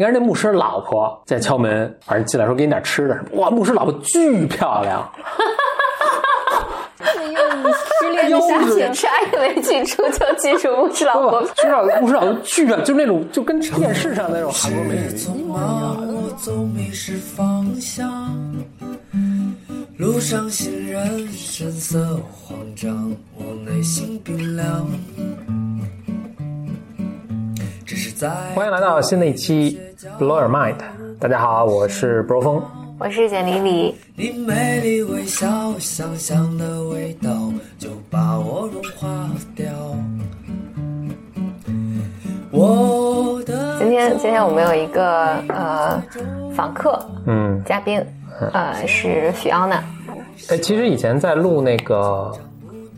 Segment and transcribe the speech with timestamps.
[0.00, 3.16] 应该是那牧师老婆在敲门，反正进来说给你点吃的。
[3.34, 5.08] 哇，牧师老婆巨漂亮，
[6.98, 11.40] 用失恋的夏天，是还以为记住就记住牧师老婆。
[11.40, 15.06] 牧师老牧师老婆巨漂亮，就那种就跟电视上那种韩国美女
[15.38, 15.56] 一模
[17.76, 18.52] 一样。
[19.96, 24.88] 路上行人神色慌张，我内心冰凉。
[28.54, 29.78] 欢迎来到新的一期
[30.22, 30.76] 《Blow Your Mind》。
[31.18, 32.62] 大家好，我是 Bro 峰，
[32.98, 33.94] 我是简丽丽。
[34.16, 35.46] 你美丽微笑，
[35.78, 37.30] 香香的味道
[37.78, 39.66] 就把我融化掉。
[42.50, 46.02] 我的今天，今天我们有一个呃
[46.54, 48.02] 访客，嗯，嘉宾，
[48.52, 49.80] 呃，是 Fiona。
[50.48, 52.32] 哎，其实以前在录那个。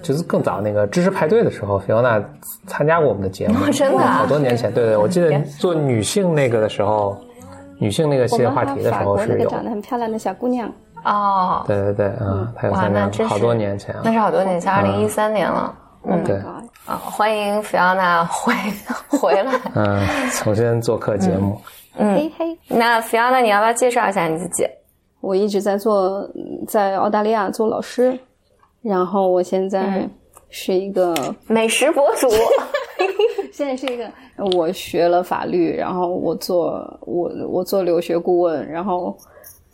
[0.06, 2.22] 就是更早那个知识派对的时候，菲欧娜
[2.68, 4.72] 参加过我们的节目， 真的，好多年前。
[4.72, 7.16] 对对，我记得做女性那个的时候，
[7.80, 9.38] 女性那个系列话题的时候是有。
[9.38, 10.70] 那个长得很漂亮的小姑娘。
[11.04, 11.64] 哦。
[11.66, 13.96] 对对对，嗯，她有参加，好多年前。
[14.04, 15.74] 那是好多年前，二零一三年了。
[16.04, 16.36] 嗯，对。
[16.36, 18.52] 啊，欢迎菲奥娜回
[19.08, 19.52] 回来。
[19.74, 21.60] 嗯，重新做客节目。
[21.96, 22.14] 嗯。
[22.14, 24.64] 嘿嘿，那菲奥娜，你要不要介绍一下你自己？
[25.20, 26.24] 我一直在做，
[26.68, 28.16] 在澳大利亚做老师。
[28.86, 30.08] 然后我现在
[30.48, 31.14] 是一个
[31.46, 32.28] 美食博主，
[33.52, 34.08] 现在是一个
[34.54, 39.16] 我学了法律，然后我做我我做留学顾问，然后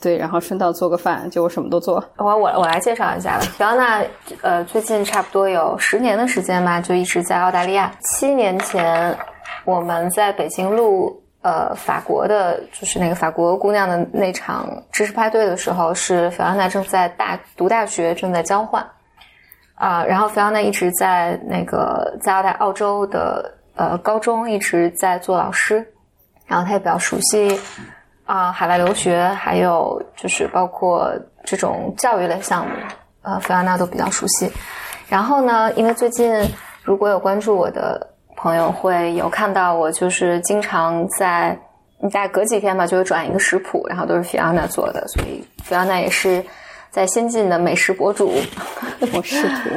[0.01, 2.03] 对，然后顺道做个饭，就我什么都做。
[2.17, 4.03] 我我我来介绍一下吧，菲奥娜，
[4.41, 7.93] 呃，最近差不多有十年的时间吧，就一直在澳大利亚。
[8.01, 9.17] 七年前
[9.65, 18.85] 我们在北京录呃法国的，就是那个法国姑娘的那场知识派对的时候，是菲奥娜正在大读大学，正在交换。
[19.83, 25.84] 啊，然后菲奥娜一直在那个在澳大澳洲的呃高中一直在做老师，
[26.47, 27.58] 然后他也比较熟悉
[28.25, 31.12] 啊海外留学，还有就是包括
[31.44, 32.72] 这种教育类项目，
[33.22, 34.48] 呃菲奥娜都比较熟悉。
[35.08, 36.32] 然后呢，因为最近
[36.84, 38.06] 如果有关注我的
[38.37, 41.59] 朋友会有看到我，就是经常在
[42.03, 46.41] 大概隔几天吧就会转一个食谱，然后都是菲奥娜做的，所以菲奥娜也是。
[46.92, 48.30] 在先进的美食博主，
[49.14, 49.70] 我试图。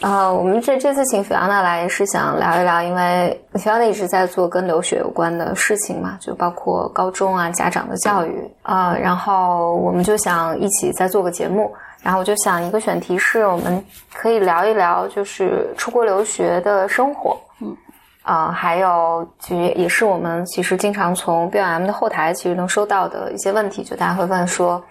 [0.00, 8.50] 啊，我们这这次请菲奥娜来是想聊一聊，因为菲奥娜一直在做跟留学有关的事情嘛，就包括高中啊家长的教育。
[8.62, 11.70] 啊，然后我们就想一起再做个节目，
[12.02, 13.84] 然后我就想一个选题是我们
[14.14, 17.76] 可以聊一聊，就是出国留学的生活，嗯。
[18.22, 24.82] 啊，还有其实也是我们其实经常从 B M 的后台其实能收到的一些问题，就大家会问说。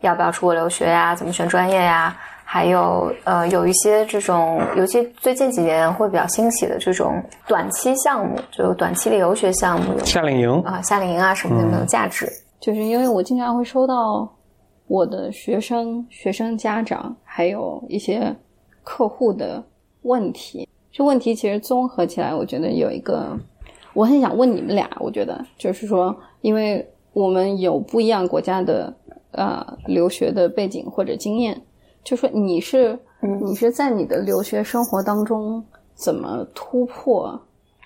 [0.00, 1.14] 要不要出国留学呀？
[1.14, 2.16] 怎么选专业呀？
[2.52, 12.26] 还有呃，有一些这种，尤其最近几年会比较兴起的这种短期项目，就短期的游学项目，夏令营啊，夏令营啊什么的，有没有价值？
[12.58, 14.28] 就是因为我经常会收到
[14.88, 18.34] 我的学生、学生家长，还有一些
[18.82, 19.62] 客户的
[20.02, 20.68] 问题。
[20.90, 23.38] 这问题其实综合起来，我觉得有一个，
[23.94, 24.90] 我很想问你们俩。
[24.98, 28.92] 我觉得就是说，因为我们有不一样国家的。
[29.32, 31.60] 呃，留学的背景或者经验，
[32.02, 32.98] 就说你是
[33.40, 35.64] 你是在你的留学生活当中
[35.94, 37.40] 怎么突破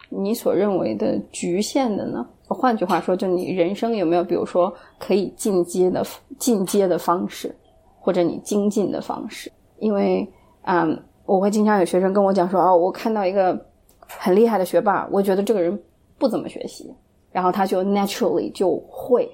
[0.08, 2.26] 你所认为的局限的呢？
[2.48, 6.02] 换句话说，就你人生有没有比如说可以进阶的
[6.38, 7.54] 进阶的方式，
[7.98, 9.50] 或者你精进的方式？
[9.78, 10.26] 因为
[10.62, 13.58] 嗯，我会经常有学生跟我讲说，哦，我看到一个
[13.98, 15.78] 很厉害的学霸，我觉得这个人
[16.16, 16.94] 不怎么学习，
[17.32, 19.28] 然后他就 naturally 就会。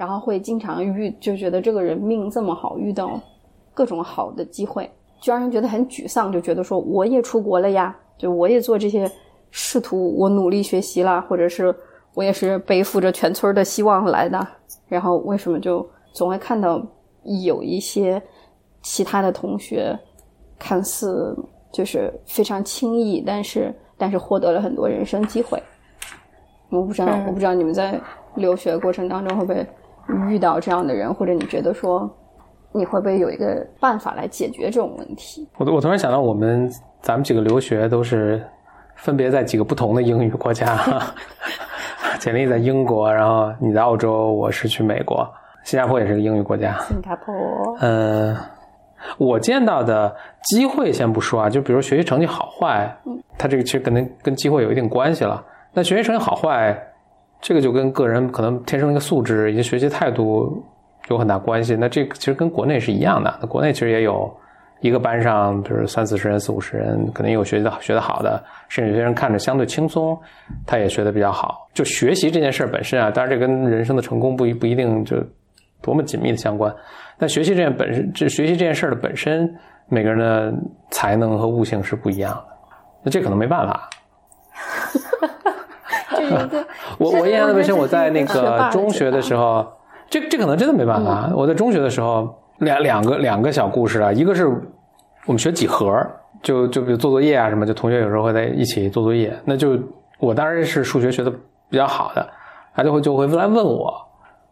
[0.00, 3.20] 然后会经常遇，就觉得这个人命这么好，遇到
[3.74, 4.90] 各种好的机会，
[5.20, 9.06] 就让人觉得很沮丧，就觉得说我也出国了呀，就我也做这些，
[9.50, 11.74] 试图我努力学习啦，或者是
[12.14, 14.40] 我也是背负着全村的希望来的，
[14.88, 16.82] 然后为什么就总会看到
[17.44, 18.22] 有一些
[18.80, 19.94] 其他的同学
[20.58, 21.36] 看似
[21.70, 25.62] 就是非常轻易，但是但是获得了很多人生机会，
[26.70, 28.00] 我不知道，我不知道你们在
[28.34, 29.66] 留学过程当中会不会。
[30.28, 32.08] 遇到这样的人，或者你觉得说，
[32.72, 35.48] 你会不会有一个办法来解决这种问题？
[35.58, 36.70] 我我突然想到，我们
[37.00, 38.42] 咱们几个留学都是
[38.96, 40.78] 分别在几个不同的英语国家。
[42.18, 45.26] 简历在英国，然后你在澳洲，我是去美国，
[45.64, 46.78] 新加坡也是个英语国家。
[46.80, 47.34] 新加坡。
[47.80, 48.36] 嗯，
[49.16, 55.42] 我见到的机会先不说啊，就比如学习成绩好坏，嗯，它这个其实可能跟机会有一定关系了。
[55.72, 56.78] 那学习成绩好坏。
[57.40, 60.62] 这个就跟个人可能天生一个素质以及学习态度
[61.08, 61.74] 有很大关系。
[61.74, 63.38] 那这个其实跟国内是一样的。
[63.40, 64.30] 那国内其实也有
[64.80, 70.18] 一个班上，比如三四十人、四五十人，可能有学习的学得好的，甚至有些人看着相对轻松，
[70.66, 71.68] 他也学得比较好。
[71.74, 75.16] 就学习这件事本身啊，当然这跟人生的成功不一不一定就
[75.82, 76.74] 多么紧密的相关。
[77.18, 79.54] 但学习这件本身，这学习这件事的本身，
[79.88, 80.52] 每个人的
[80.90, 82.44] 才能和悟性是不一样的。
[83.02, 83.90] 那这可能没办法。
[86.98, 89.66] 我我印象特别深，我在那个中学的时候，
[90.08, 91.30] 这这可能真的没办法。
[91.34, 94.46] 我在中学的时候，两两个两个小故事啊，一个是
[95.26, 95.92] 我们学几何，
[96.42, 99.78] 就就比如做作业啊什么，就同学有时候会在一起做作业，那就
[100.18, 101.30] 我当然是数学学的
[101.68, 102.28] 比较好的，
[102.74, 103.94] 他就会就会来问我，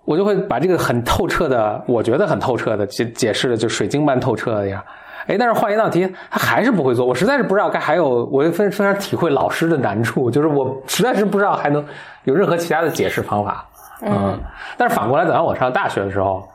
[0.04, 4.84] 我就会把这个很透彻的，我觉得很透彻的解解释的就水晶般透彻的呀。
[5.28, 11.84] 哎，但是换一道题，他还是不会做，我实在是不知道该还有，我也非非常体会老师的难处，就是我实在是不知道还能
[12.24, 13.64] 有任何其他的解释方法。
[14.00, 14.38] 嗯，
[14.76, 16.48] 但是反过来，等到我上大学的时候，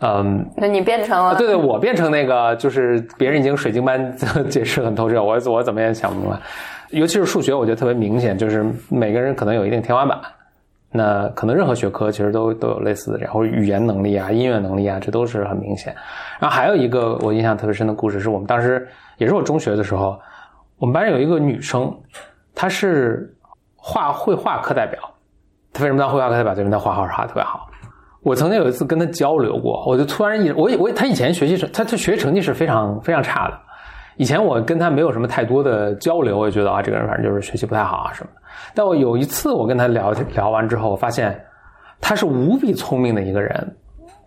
[0.00, 4.14] 嗯，那你变成了啊，对对，我变成那个就是别人已经水晶般
[4.48, 6.36] 解释很透彻，我我怎么也想不明白。
[6.90, 10.18] 尤其是数学，我觉得特别明显，就是每个人可能有一定天花板。
[10.94, 15.94] 那可能任何学科其实都都有类似的这样，或者语言能力啊、音乐能力啊，这都是很明显。
[16.38, 18.86] 然后还有一个我印象特别深的故事，是我们当时
[19.16, 20.20] 也是我中学的时候，
[20.78, 21.90] 我们班有一个女生，
[22.54, 23.34] 她是
[23.74, 25.00] 画绘画课代表。
[25.72, 26.54] 她为什么当绘画课代表？
[26.54, 27.66] 因为她画画画得特别好。
[28.22, 33.58] 我曾经有一次跟她交流过，我就突然意，我我她以前学习成，她她学习成绩是非常非常差的。
[34.16, 38.40] 以前我跟他没有什么太多的交流，我也觉得啊，这个人反正就是学习不太好啊什么的。
[38.74, 41.38] 但我有一次我跟他聊聊完之后，我发现
[42.00, 43.76] 他是无比聪明的一个人，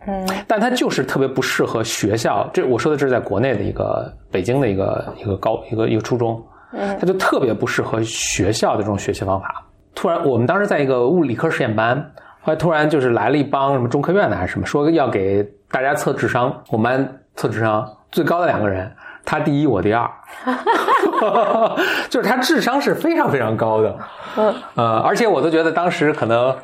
[0.07, 2.49] 嗯，但他就是特别不适合学校。
[2.53, 9.63] 这我说的这是在国内的一个北京的一个一个高一个一个初中，嗯他就特别不适合学校的这种学习方法。
[9.93, 11.95] 突然，我们当时在一个物理科实验班，
[12.41, 15.41] 后来突然就是来了一帮什么中科院的还是什么，说要给
[15.71, 16.53] 大家测智商。
[16.69, 18.91] 我们班测智商最高的两个人，
[19.25, 20.09] 他第一，我第二，
[22.09, 23.97] 就是他智商是非常非常高的。
[24.37, 26.55] 嗯，呃，而且我都觉得当时可能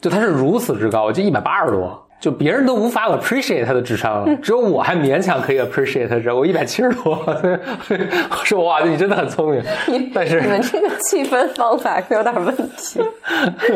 [0.00, 9.62] 就他是如此之高，就一百八十多，就别人都无法 appreciate 他的智商，只有我还勉强可以 appreciate 他的智商，我一百七十多，我说哇，你真的很聪明，
[10.14, 12.98] 但是你们这个计分方法有点问题。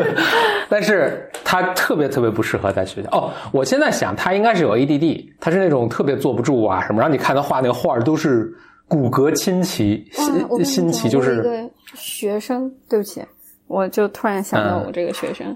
[0.67, 3.09] 但是他特别特别不适合在学校。
[3.11, 8.51] 哦，我现在想他应该是有 ADD，他是那种特别坐不住啊什么，然后你看他画那个画都是
[8.87, 13.23] 骨骼清奇，新新奇就是学生，对不起，
[13.67, 15.55] 我就突然想到嗯我这个学生，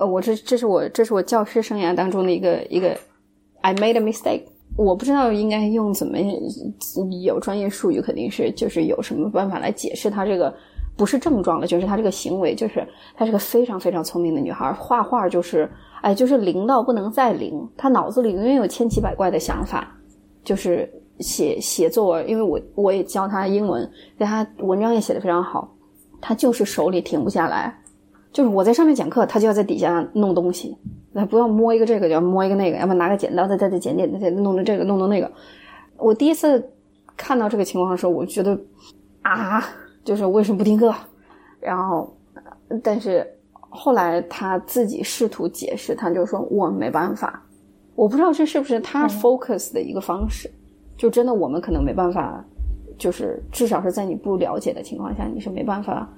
[0.00, 2.96] 呃，我这这是我这是我教师生涯当中的一个一个
[3.60, 4.44] ，I made a mistake，
[4.76, 6.16] 我不知道应该用怎么
[7.22, 10.52] 有专业术语，肯定是就是有什么办法来解释他这个
[10.96, 15.70] 不是症状了，就是他这个行为，就是她是个非常非常聪明的女孩，画画就是
[16.00, 19.94] 哎就是灵到不能再灵，她脑子里永远有千奇百怪的想法，
[20.42, 23.82] 就是写写作文，因为我我也教他英文，
[24.16, 25.70] 所以他文章也写得非常好，
[26.22, 27.78] 他就是手里停不下来，
[28.32, 30.76] 就是我在上面讲课，他就要在底下弄东西，
[31.12, 35.30] 那不要摸一个这个就要摸一个那个，要么拿个剪刀再再再剪剪再再弄成这个弄弄那个。
[35.96, 36.70] 我第一次
[37.16, 38.58] 看到这个情况的时候，我觉得
[39.22, 39.62] 啊，
[40.04, 40.94] 就是为什么不听课？
[41.60, 42.16] 然后，
[42.68, 43.26] 呃但是
[43.58, 47.42] 后来他自己试图解释，他就说我没办法，
[47.94, 50.50] 我不知道这是不是他 focus 的一个方式。
[50.96, 52.44] 就真的我们可能没办法，
[52.96, 56.08] 就是至少是在你不了解的情况下，你是没办法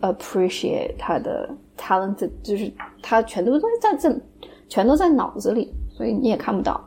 [0.00, 2.72] appreciate 他的 talent，就是
[3.02, 4.14] 他全都都在这，
[4.68, 6.82] 全都在脑子里，所以你也看不到。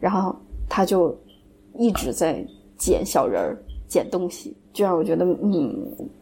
[0.00, 0.34] 然后
[0.68, 1.16] 他就
[1.76, 2.44] 一直在
[2.76, 5.74] 捡小人儿、捡东西，就让我觉得，嗯，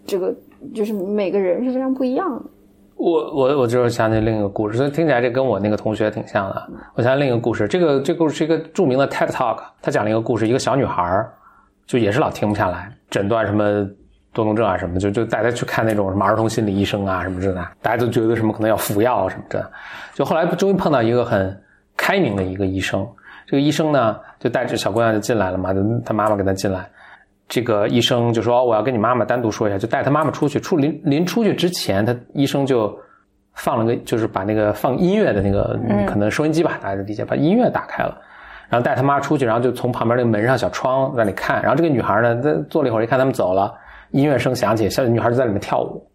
[0.06, 0.34] 这个
[0.74, 2.42] 就是每个人是非常不一样的。
[2.94, 6.70] 我我我就是想起另一个故事，所以听起来这跟我那个同学挺像的。
[6.94, 11.32] 我想起另一个故事，这个这个故事是一个著名的 TED Talk，他讲了一个故事，一个小女孩儿
[11.84, 13.84] 就也是老停不下来，诊断什么
[14.32, 19.64] 多动症啊什么，就就带她去看那种什么儿童心理医生啊什么这的，大家都觉得什么可能要服药啊什么这，
[20.14, 21.60] 就后来终于碰到一个很
[21.96, 23.06] 开明的一个医生，
[23.46, 26.88] 这个医生呢就带着小姑娘就进来了嘛，就她妈妈跟她进来。
[27.48, 30.58] 这个医生就说：“哦我要跟你妈妈单独说一下。”就带他妈妈出去。
[30.58, 32.98] 出临临出去之前，他医生就
[33.52, 38.16] 放了个，就是把那个放音乐的那个，嗯可能收音机吧，大家就理解，把音乐打开了，
[38.70, 41.60] 然后带他妈出去，然后就从旁边那个门上小窗那里看。
[41.60, 43.74] 然后这个女孩呢，在坐了一会儿，一看他们走了，
[44.12, 46.06] 音乐声响起，小女孩就在里面跳舞。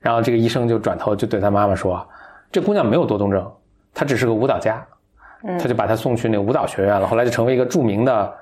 [0.00, 2.04] 然后这个医生就转头就对他妈妈说
[2.50, 3.48] ：“这姑娘没有多动症，
[3.94, 4.84] 她只是个舞蹈家。”
[5.58, 8.32] 他就把她送去那个舞蹈学院了，后来就成为一个著名的。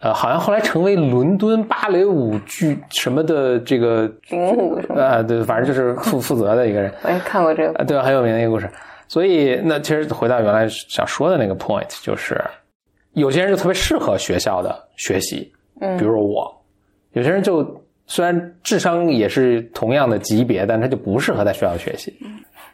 [0.00, 4.94] 呃，好像后来成为伦敦芭蕾舞剧什么的这个领舞是吗？
[4.96, 7.78] 呃，对，反正就是负负责的一个人， 我也看过这个。
[7.78, 8.68] 啊，对，很有名的一个故事。
[9.08, 12.42] 所以，那其实回到原来想说的那个 point，就是
[13.12, 16.50] 有些人就特别适合学校的学习，嗯比如说我，
[17.12, 17.62] 有些人就
[18.10, 22.12] 虽然智商也是同样的级别，但他就不适合在学校学习，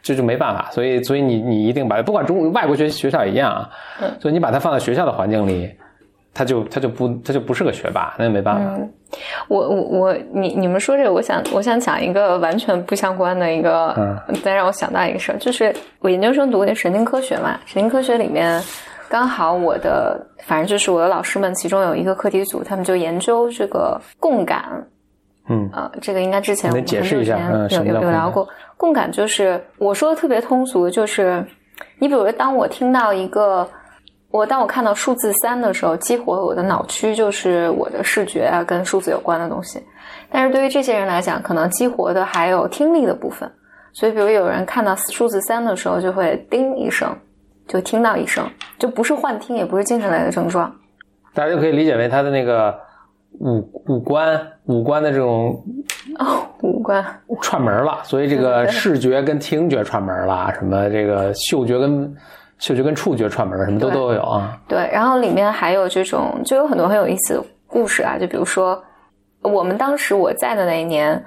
[0.01, 0.67] 这就没办法。
[0.71, 3.69] 所以，所以你你一定把不管中外国学学校也一样啊，
[4.01, 4.09] 嗯。
[4.19, 5.71] 所以你把他放在学校的环境里，
[6.33, 8.63] 他就他就不他就不是个学霸，那也没办法。
[8.79, 8.91] 嗯，
[9.47, 14.35] 我我我，你你们说这个，我想我想讲一个完全不相关的一个，嗯。
[14.43, 18.59] 再让我想到一个事儿，就是我研究生读的神经科学嘛，神经科学里面
[19.07, 24.63] 刚好我的反正就是我的老师们，其中有一个课题组，他们就研究这个共感，
[25.49, 28.47] 嗯呃，这个应该之前我们能解释一下嗯什么前有有有聊过。
[28.75, 31.45] 共感就是我说的特别通俗，就是
[31.99, 33.67] 你比如说，当我听到一个，
[34.29, 39.81] 我当我看到数字三的时候，激活我的脑区就是我的视觉啊，跟数字有关的东西。
[40.29, 43.49] 但是对于这些人来讲，可能激活的还有听力的部分。
[43.93, 47.09] 所以，比如有人看到数字三的时候，就会叮一声，
[47.67, 50.71] 就听到一声，就不是幻听，也不是精神类的症状。
[51.33, 52.77] 大家就可以理解为他的那个
[53.39, 55.63] 五五官五官的这种
[56.17, 57.05] 哦，五官。
[57.39, 62.15] 串门了，所以这个视觉跟听觉串门了，什么这个嗅觉跟
[62.57, 64.59] 嗅觉跟触觉串门，什么都都有啊。
[64.67, 68.83] 对，然后里面还有这种，就有很多很有意思的故事啊，就比如说，
[69.43, 71.23] 我们当时我在的那一年，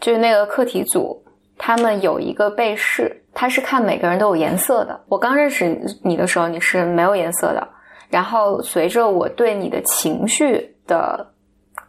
[0.00, 1.22] 就是那个课题组，
[1.58, 4.98] 他们有一个被试，他是看每个人都有颜色的。
[5.08, 7.68] 我刚认识你的时候，你是没有颜色的，
[8.08, 11.26] 然后随着我对你的情绪的。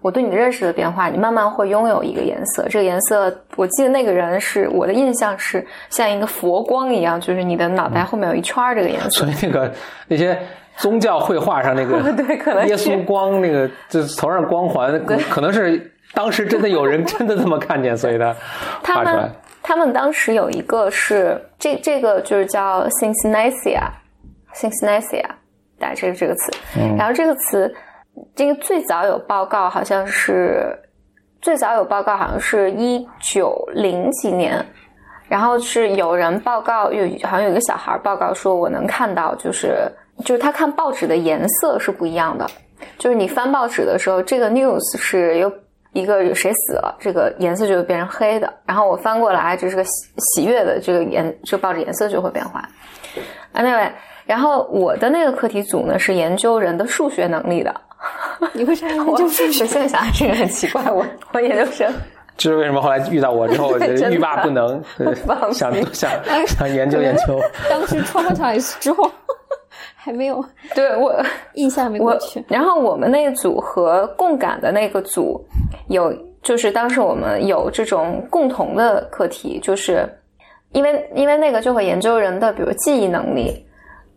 [0.01, 2.67] 我对你的认识的变化，你慢慢会拥有一个颜色。
[2.67, 9.09] 这个颜色，我记得那个人是我的印象是像一个佛光一样，就是你的脑袋后面有一圈儿这个颜色。
[9.09, 9.71] 所以那个
[10.07, 10.37] 那些
[10.77, 18.35] 宗教绘画上那个 对可能耶稣光那个就是头上光环，可可能是当时真的有人 真的这么看见，所以他
[18.81, 19.31] 他画出来们。
[19.63, 25.23] 他们当时有一个是这这个就是叫 synesthesia，synesthesia，
[25.79, 27.71] 打这个这个词，嗯然后这个词
[28.35, 30.77] 这个最早有报告好像是
[31.41, 34.65] 最早有报告好像是一九零几年。
[35.27, 39.89] 然后是有人报告，有好像有一个小孩报告说，我能看到，就是
[40.25, 42.45] 就是他看报纸的颜色是不一样的，
[42.97, 45.49] 就是你翻报纸的时候，这个 news 是有
[45.93, 48.53] 一个有誰死了，这个颜色就会变成黑的。
[48.65, 49.91] 然后我翻过来，这是个喜
[50.35, 52.67] 喜悦的，这个颜这个报纸颜色就会变化。
[53.53, 53.89] Anyway，
[54.25, 57.73] 然后我的那个课题组呢是研究人的数学能力的。
[58.53, 61.91] 你为啥研我究我现在想这个很奇怪，我我研究生。
[62.37, 64.81] 这是为什么后来遇到我之后，我觉得欲罢不能，
[65.53, 66.11] 想想
[66.47, 67.39] 想研究研究。
[67.69, 69.11] 当时 traumatize 之后
[69.95, 70.43] 还没有
[70.73, 75.39] 对我印象没过去，，然后我们那组和共感的那个组
[75.89, 80.09] 有，就是当时我们有这种共同的课题，就是
[80.71, 83.63] 因为因为那个就会研究人的，比如记忆能力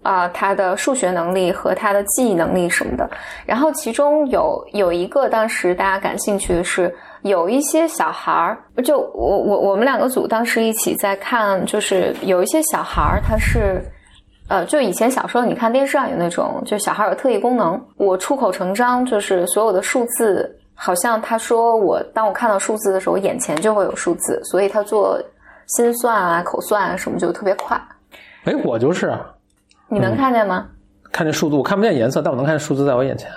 [0.05, 3.11] 啊、他的数学能力和他的记忆能力什么的。
[3.45, 13.83] 然后其中有有一个当时大家感兴趣的是，有一些小孩儿，就我我我们两个组当时一起在看，就是有一些小孩儿他是。
[14.47, 25.19] 呃，就以前小时候你看电视上有那种，就小孩有特异功能，我出口成章，就是所有的数字，好像他说我当我看到数字的时候，眼前就会有数字，所以他做
[25.69, 27.81] 心算啊、口算啊什么就特别快。
[28.45, 29.19] 哎，我就是
[29.95, 30.67] 你能看见吗？
[31.13, 33.31] 看见数字，我看不见颜色，但我能看见数字在我眼前。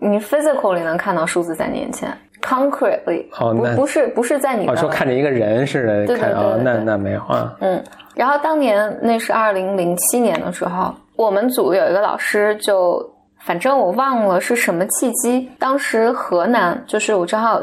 [0.00, 2.12] 你 physically 能看到数字在你眼前
[2.42, 7.54] ，concretely，、哦那不不是不是在你的我说看见一个人似的对对看啊那那没有啊。
[7.60, 7.80] 嗯，
[8.14, 17.60] 然后当年那是二零零七年的时候，我们组有一个老师就，反正我忘了是什么契机，当时河南就是我正好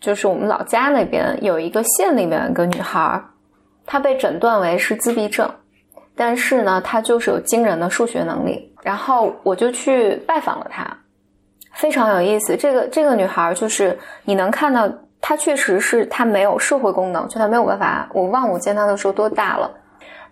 [0.00, 3.24] 就是我们老家那边有一个县里面有一个女孩儿，
[3.86, 5.48] 她被诊断为是自闭症，
[6.18, 10.84] 但是呢，她就是有惊人的数学能力，然后我就去拜访了她，
[11.74, 12.56] 非常有意思。
[12.56, 14.86] 这个这个女孩就是你能看到，
[15.20, 18.08] 她确实是她没有社会功能，就她没有办法。
[18.12, 19.70] 我忘我见她的时候多大了，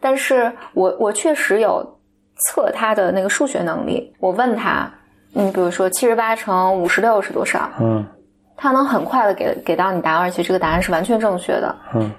[0.00, 1.98] 但是我我确实有
[2.44, 4.12] 测她的那个数学能力。
[4.18, 4.90] 我问她，
[5.32, 7.70] 你比如说七十八乘五十六是多少？
[7.80, 8.04] 嗯
[8.58, 11.76] 她能很快的给给到你答案，而且这个答案是完全正确的。
[11.94, 12.10] 嗯，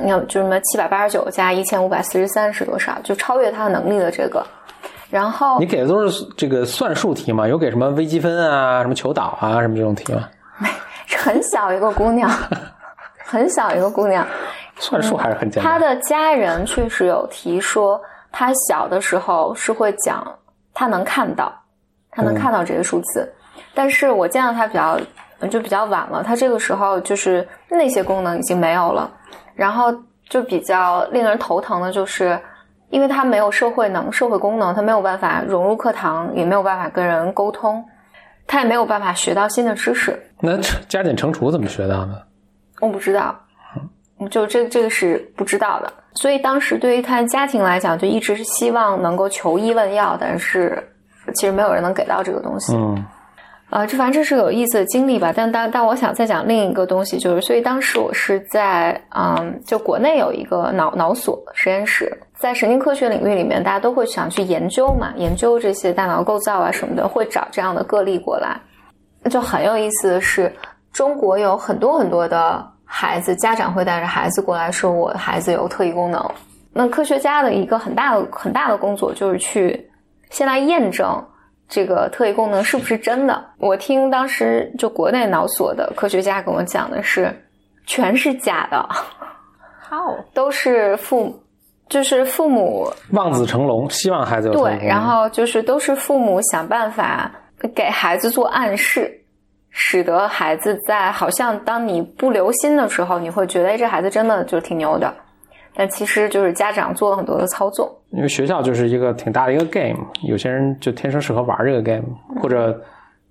[0.00, 2.98] 你看，就什么七百八十九加一千五百四十三是多少？
[3.02, 4.44] 就超越他的能力的这个。
[5.10, 7.46] 然后你给的都是这个算术题吗？
[7.46, 10.28] 有给什么微积分啊、什么求导啊、什么这种题吗？
[11.18, 12.30] 很小一个姑娘，
[13.24, 14.26] 很小一个姑娘，
[14.80, 15.72] 算术还是很简单。
[15.72, 18.00] 她的家人确实有提说，
[18.32, 20.26] 她小的时候是会讲，
[20.72, 21.52] 她能看到，
[22.10, 23.30] 她能嗯看到这个数字，
[23.74, 24.98] 但是我见到她比较
[25.50, 29.08] 就比较晚了，她这个时候就是那些功能已经没有了，
[29.54, 29.94] 然后
[30.28, 32.38] 就比较令人头疼的就是。
[32.90, 37.82] 因为他没有社会能社会功能，他没有办法融入课堂，也没有办法跟人沟通，
[38.46, 40.14] 他也没有办法学到新的知识。
[40.40, 40.58] 那
[40.90, 42.18] 加减乘除怎么学到呢？
[42.82, 43.34] 我不知道，
[44.30, 45.90] 就这这个是不知道的。
[46.16, 50.86] 所以当时对于他家庭来讲，就一直是希望能够求医问药，但是
[51.34, 52.76] 其实没有人能给到这个东西。
[52.76, 53.02] 嗯
[53.72, 55.32] 啊，这反正这是有意思的经历吧。
[55.34, 68.60] 但但但我想再讲另一个东西，就是所以当时我是在嗯，就国内有一个脑脑所实验室，在神经科学领域里面，大家都会想去研究嘛，研究这些大脑构造啊什么的，会找这样的个例过来。
[69.30, 70.54] 就很有意思的是，
[70.92, 76.22] 中国有很多很多的孩子，家长会带着孩子过来说，我孩子有特异功能。
[76.74, 79.90] 那科学家的一个很大的很大的工作就是去
[80.28, 81.24] 先来验证
[81.68, 83.44] 这个特异功能是不是真的。
[83.58, 87.34] 我听当时就国内脑所的科学家跟我讲的是，
[87.86, 88.88] 全是假的
[89.88, 90.16] ，How？
[90.34, 91.42] 都是父，
[91.88, 97.30] 就是父母望子成龙，希望孩子有特异功对，然后就是都是父母想办法
[97.74, 99.10] 给孩子做暗示，
[99.70, 105.14] 使得孩子在好像当你不留心的时候，你会觉得哎，这孩子真的就挺牛的，
[105.74, 107.90] 但其实就是家长做了很多的操作。
[108.10, 112.04] 因为学校就是一个挺大的一个 game，有些人就天生适合玩这个 game，
[112.40, 112.78] 或者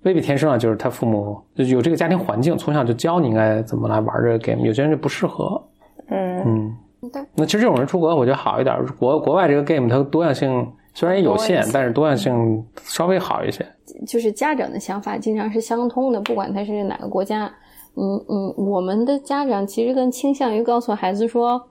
[0.02, 5.62] 未必天生啊，就是他父母就有这个家庭环境，从小就教你应该怎么来玩这个 game，有些人就不适合。
[6.08, 13.64] 嗯，嗯对，那其实这种人出国我觉得好一点，国国外这个 game 它多样性虽然也有限但是多样性稍微好一些。
[14.06, 17.50] 就是家长的想法经常是相通的，不管他是哪个国家。
[17.94, 21.62] 嗯嗯，我们的家长其实更倾向于告诉孩子说，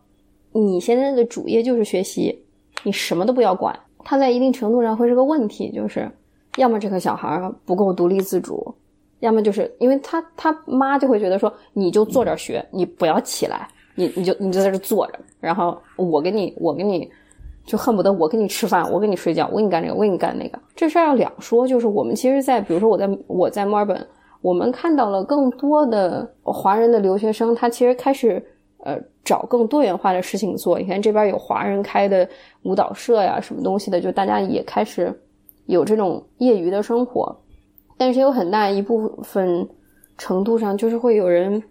[0.53, 2.43] 你现在的主业就是学习，
[2.83, 3.77] 你什么都不要管。
[4.03, 6.09] 他在一定程度上会是个问题，就是
[6.57, 8.73] 要么这个小孩不够独立自主，
[9.19, 17.07] 要么就是因为他他妈就会觉得说，你就坐这儿学，你不要起来，你你就你就在这坐着，然后我给你我给你
[17.63, 20.59] 就恨不得我给你吃饭，我给你睡觉，我给你干这个，我给你干那个。
[20.75, 24.07] 这事儿要两说，就是我们其实在，比如说我在我在墨尔本，
[24.41, 28.43] 我们看到了更多的华人的留学生，他其实开始
[28.79, 30.79] 呃找更多元化的事情做。
[30.79, 32.27] 你看这边有华人开的
[32.63, 35.13] 舞蹈社呀，什么东西的，就大家也开始
[35.65, 37.35] 有这种业余的生活。
[37.97, 39.67] 但是有很大一部分
[40.17, 41.61] 程度上，就是会有人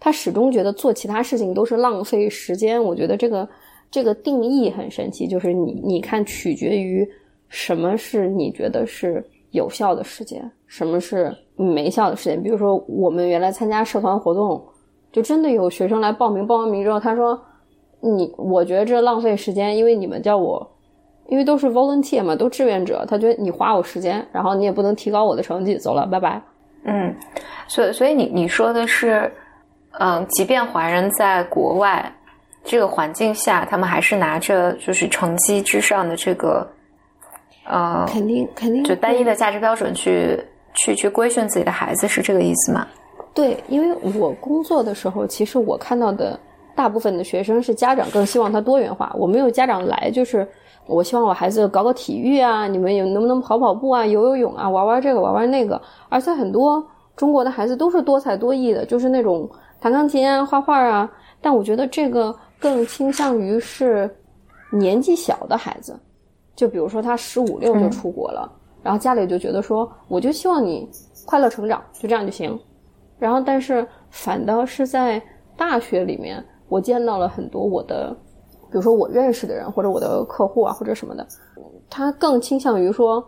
[0.00, 2.82] 他始终觉得做其他事情都是浪费时间。
[2.82, 3.48] 我觉得这个
[3.90, 7.08] 这个定义很神奇，就是你你看取决于
[7.48, 12.42] 什么是你觉得是有效的时间，什么是没效的时间。
[12.42, 14.60] 比如说我们原来参加社团活动，
[15.12, 17.40] 就真的有学生来报名，报完名之后他说
[18.00, 20.68] ：“你我觉得这浪费时间，因为你们叫我。”
[21.28, 26.40] 因为都是 volunteer 嘛，都志愿者，他觉得你花我时间，然后你也不能提高我的成绩，走了，拜拜。
[26.84, 27.14] 嗯，
[27.66, 29.30] 所以所以你你说的是，
[29.98, 32.10] 嗯，即便华人在国外
[32.64, 36.66] 这个环境下，他们还是拿着就是成绩之上的这个，
[37.66, 40.42] 呃，肯定肯定就单一的价值标准去
[40.72, 42.86] 去去规训自己的孩子，是这个意思吗？
[43.38, 46.36] 对，因为我工作的时候，其实我看到的
[46.74, 49.14] 大部分的学生是家长更希望他多元化。
[49.16, 50.44] 我没有家长来，就是
[50.88, 55.80] 我希望我孩子搞搞体育啊，你们有能不能跑跑步啊、游游泳啊、玩玩这个、玩玩那个。
[56.08, 59.48] 而且很多中国的孩子都是多才多艺的，就是那种
[59.80, 61.08] 弹钢琴啊、画画啊。
[61.40, 64.12] 但我觉得这个更倾向于是
[64.72, 65.96] 年纪小的孩子，
[66.56, 68.50] 就比如说他十五六就出国了，
[68.82, 70.90] 然后家里就觉得说，我就希望你
[71.24, 72.58] 快乐成长，就这样就行。
[73.18, 75.20] 然后，但是反倒是在
[75.56, 78.16] 大学里面，我见到了很多我的，
[78.70, 81.26] 比如说我认识的人，或者我的客户啊，或者什么的，
[81.90, 83.24] 他更倾向于说，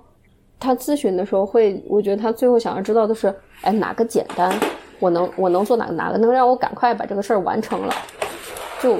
[0.59, 4.53] 他咨询的时候会，我觉得他最后想要知道的是，哎，哪个简单，
[5.01, 7.93] 我能我能做哪个，哪个能让我赶快把这个事儿完成了，
[8.81, 8.97] 就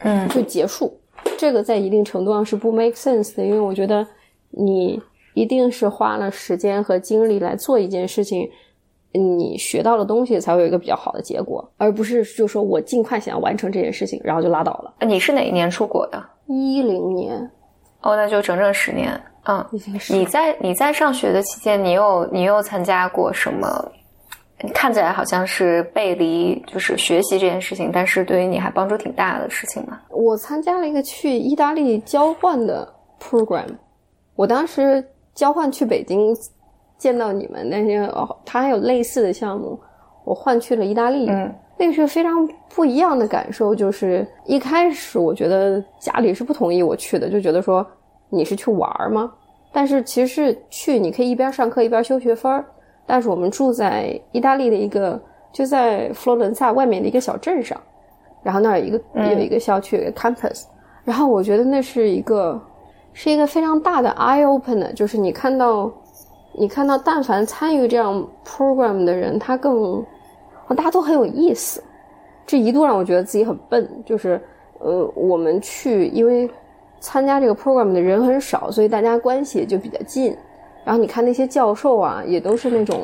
[0.00, 0.98] 嗯就结束。
[1.36, 4.04] 这个在一定程度上是不 make sense 的，因为我觉得
[4.50, 5.00] 你
[5.34, 8.48] 一定是花了时间和精力来做一件事情，
[9.12, 14.94] 你学到的东西才会有一个比较好的结果，而不是就说我尽快想要完成这件事情，然后就拉倒了。
[15.06, 16.22] 你是哪一年出国的？
[16.46, 17.38] 一零年
[18.02, 19.20] 哦，那就整整十年。
[19.44, 23.92] 嗯，已经是你在你在上学的期间，你有你有参加过什么？
[24.74, 30.00] 看起来好像是背离就是学习这件事情，但是对于你还帮助挺大的事情嘛。
[30.10, 32.92] 我参加了一个去意大利交换的
[33.22, 33.68] program，
[34.34, 36.34] 我当时交换去北京
[36.98, 39.78] 见到你们，但是哦，他还有类似的项目，
[40.24, 41.30] 我换去了意大利。
[41.30, 47.86] 嗯那个是非常不一样的感受，就是一开始我觉得家里是不同意我去的，就觉得说
[48.28, 49.32] 你是去玩儿吗？
[49.70, 52.64] 但是其实是去，你可以一边上课一边修学分儿。
[53.06, 57.80] 但是我们住在意大利的一个，就在佛罗伦萨外面的一个小镇上，
[58.42, 60.64] 然后那儿有一个嗯有一个校区一个 campus，
[61.04, 62.60] 然后我觉得那是一个
[63.12, 65.88] 是一个非常大的 eye opener，就是你看到，
[66.58, 70.04] 你看到，但凡参与这样 program 的人，他更，
[70.76, 71.82] 大家都很有意思。
[72.44, 74.40] 这一度让我觉得自己很笨，就是，
[74.80, 76.50] 呃，我们去，因为
[76.98, 80.36] 参加这个 program 的人很少，所以大家关系就比较近。
[80.84, 83.02] 然后你看那些教授啊，也都是那种，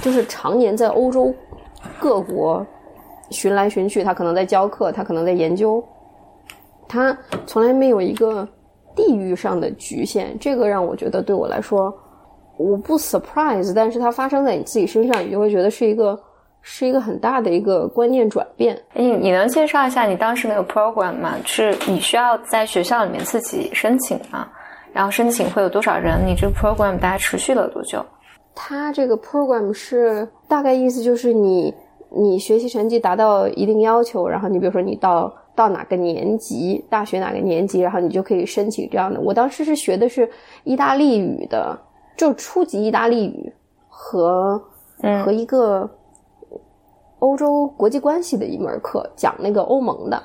[0.00, 1.32] 就是常年在欧洲
[2.00, 2.66] 各国
[3.30, 5.84] 寻来寻去，他可能在教课，他可能在研究，
[6.88, 8.48] 他从来没有一个
[8.96, 10.36] 地域上的局限。
[10.40, 11.94] 这个让我觉得对我来说，
[12.60, 16.20] 我不 surprise，但是它发生在你自己身上，你就会觉得是一个
[16.60, 18.78] 是一个很大的一个观念转变。
[18.92, 21.34] 你你能介绍一下你当时那个 program 吗？
[21.46, 24.46] 是你需要在学校里面自己申请吗？
[24.92, 26.20] 然后申请会有多少人？
[26.26, 28.04] 你这个 program 大概持续了多久？
[28.54, 31.72] 它这个 program 是大概意思就是你
[32.10, 39.18] 你学习成绩达到一定要求，然后你比如说你到到哪个年级，大学哪个年级，然后你就可以申请这样的。
[39.18, 40.28] 我当时是学的是
[40.64, 41.78] 意大利语的，
[42.20, 43.50] 就初级意大利语
[43.88, 44.62] 和、
[45.00, 45.88] 嗯和一个
[47.20, 50.22] 欧洲国际关系的一门课，讲那个欧盟的。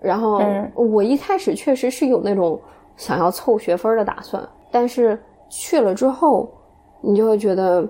[0.00, 2.58] 然后嗯我一开始确实是有那种
[2.96, 6.48] 想要凑学分的打算，但是去了之后，
[7.02, 7.86] 你就会觉得，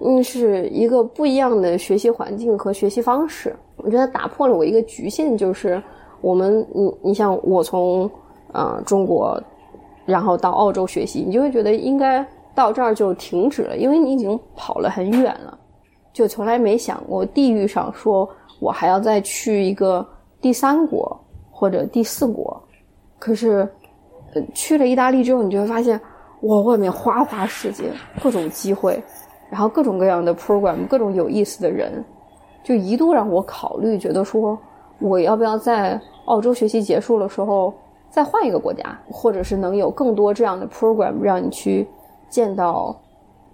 [0.00, 3.54] 嗯，是一个不一样的学习环境和学习方式。
[3.76, 5.80] 我觉得打破了我一个局限，就是
[6.20, 8.10] 我们，你你像我从
[8.52, 9.40] 呃中国，
[10.04, 12.26] 然后到澳洲学习，你就会觉得应该
[12.58, 15.56] 到这儿就停止了，因为你已经跑了很远了，
[16.12, 18.28] 就从来没想过地域上说
[18.60, 20.04] 我还要再去一个
[20.40, 21.16] 第三国
[21.52, 22.60] 或者第四国。
[23.16, 23.58] 可是，
[24.34, 26.00] 呃，去了意大利之后，你就会发现，
[26.40, 27.84] 哇，外面花花世界，
[28.20, 29.00] 各种机会，
[29.48, 32.04] 然后各种各样的 program，各种有意思的人，
[32.64, 34.58] 就一度让我考虑，觉得说，
[34.98, 37.72] 我要不要在澳洲学习结束的时候
[38.10, 41.86] 再换一个国家，或者是能有更多这样的 program 让你去
[42.28, 42.94] 见到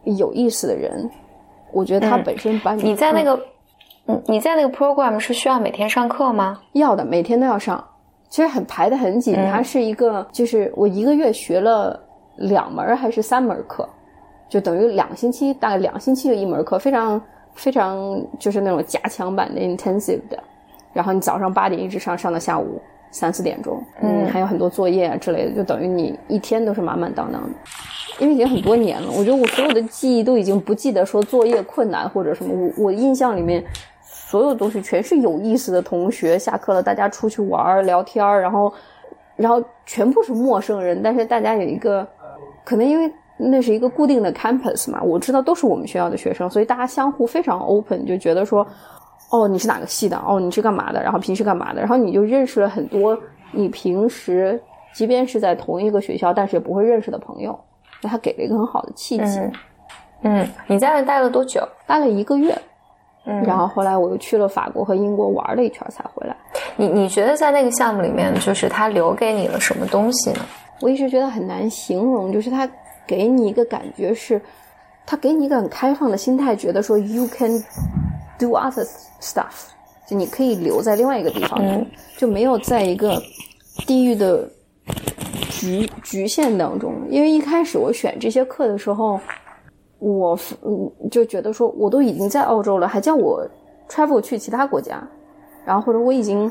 [0.05, 1.11] 有意思的人。
[1.73, 3.41] 我觉得它嗯本身把你你在那嗯个，
[4.07, 6.61] 嗯，你在那个 program 是需要每天上课吗？
[6.73, 7.85] 要的，每天都要上，
[8.29, 9.35] 其实很排的很紧。
[9.35, 11.99] 嗯它是一个，就是我一个月学了
[12.37, 13.89] 两门还是三门课，
[14.49, 17.21] 就等于两个星期，大概两个星期就一门课，非常
[17.55, 20.39] 非常就是那种加强版的 intensive 的。
[20.93, 22.81] 然后你早上八点一直上，上到下午
[23.15, 27.49] 三四点钟，嗯还有很多作业啊之类的，就等于你一天都是满满当当的。
[28.19, 33.65] 因为已经很多年了，我觉得我所有的记忆都已经不记得说作业困难或者什么，我我印象里面
[34.03, 38.73] 所有东西全是有意思的同学，下课了大家出去玩儿聊天儿，然后
[39.37, 42.07] 然后全部是陌生人，但是大家有一个
[42.65, 48.65] 可能因为那是一个固定的 campus 嘛，我知道都是我们学校的学生，所以大家相互非常 open，就觉得说
[49.31, 53.19] 哦你是哪个系的，哦你是干嘛的，然后平时干嘛的，然后你就认识了很多
[53.53, 54.61] 你平时
[54.93, 57.59] 即便是在同一个学校，但是也不会认识的朋友，
[58.01, 59.39] 那他给了一个很好的契机。
[59.39, 59.53] 嗯
[60.27, 61.61] 嗯，你在那待了多久？
[61.87, 62.57] 待了一个月，
[63.27, 66.35] 嗯然后后来我又去了法国和英国玩了一圈才回来。
[66.77, 70.39] 你你觉得在那个项目里面，就是他留给你了什么东西呢？
[70.81, 72.67] 我一直觉得很难形容，就是他
[73.07, 74.41] 给你一个感觉是，
[75.07, 77.63] 他给你一个很开放的心态，觉得说 you can
[78.39, 78.87] do other
[79.21, 79.69] stuff，
[80.07, 81.87] 就你可以留在另外一个地方，嗯
[82.17, 83.21] 就没有在一个
[83.87, 84.49] 地域的
[85.51, 86.95] 局局限当中。
[87.11, 89.21] 因为一开始我选这些课的时候，
[89.99, 93.47] 我嗯就觉得说，我都已经在澳洲了，还叫我
[93.89, 95.07] travel 去其他国家，
[95.65, 96.51] 然后或者我已经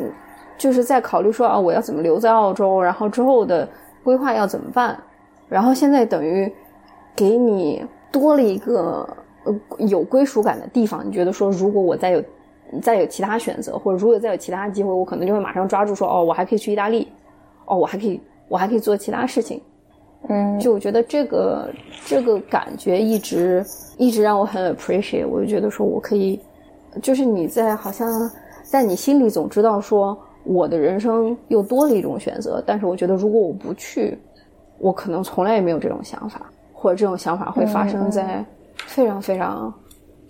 [0.00, 0.10] 嗯
[0.58, 3.68] 就是在考虑说啊，我要怎么留在澳洲，然后之后的
[4.02, 4.98] 规划要怎么办，
[5.48, 6.52] 然后现在等于
[7.16, 9.08] 给你多了一个
[9.44, 12.22] 呃有归属感的地方，你觉得说，如果我再有
[12.82, 17.08] 再有其他选择，或者如果再有其他机会，我可能就会马上抓住说，哦，我还可以去意大利，
[17.64, 19.60] 哦，我还可以我还可以做其他事情，
[20.28, 20.58] 嗯。
[20.60, 21.70] 就我觉得这个
[22.04, 23.64] 这个感觉一直
[23.98, 26.40] 一直让我很 appreciate，我就觉得说我可以，
[27.02, 28.30] 就是你在好像
[28.62, 34.18] 在你心里总知道说我的人生又多了一种选择，但是我觉得如果我不去，
[34.78, 36.50] 我可能从来也没有这种想法，
[36.86, 38.44] 或者这种想法会发生在
[38.76, 39.74] 非常非常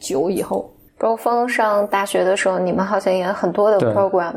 [0.00, 0.72] 久以后。
[0.96, 4.32] 高峰上大学的时候，你们好像也有很多的对 program。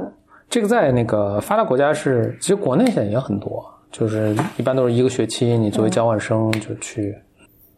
[0.49, 7.17] 这个在那个发达国家是，其实国内现在也很多，就是一般都是一个学期，你作为交换生就去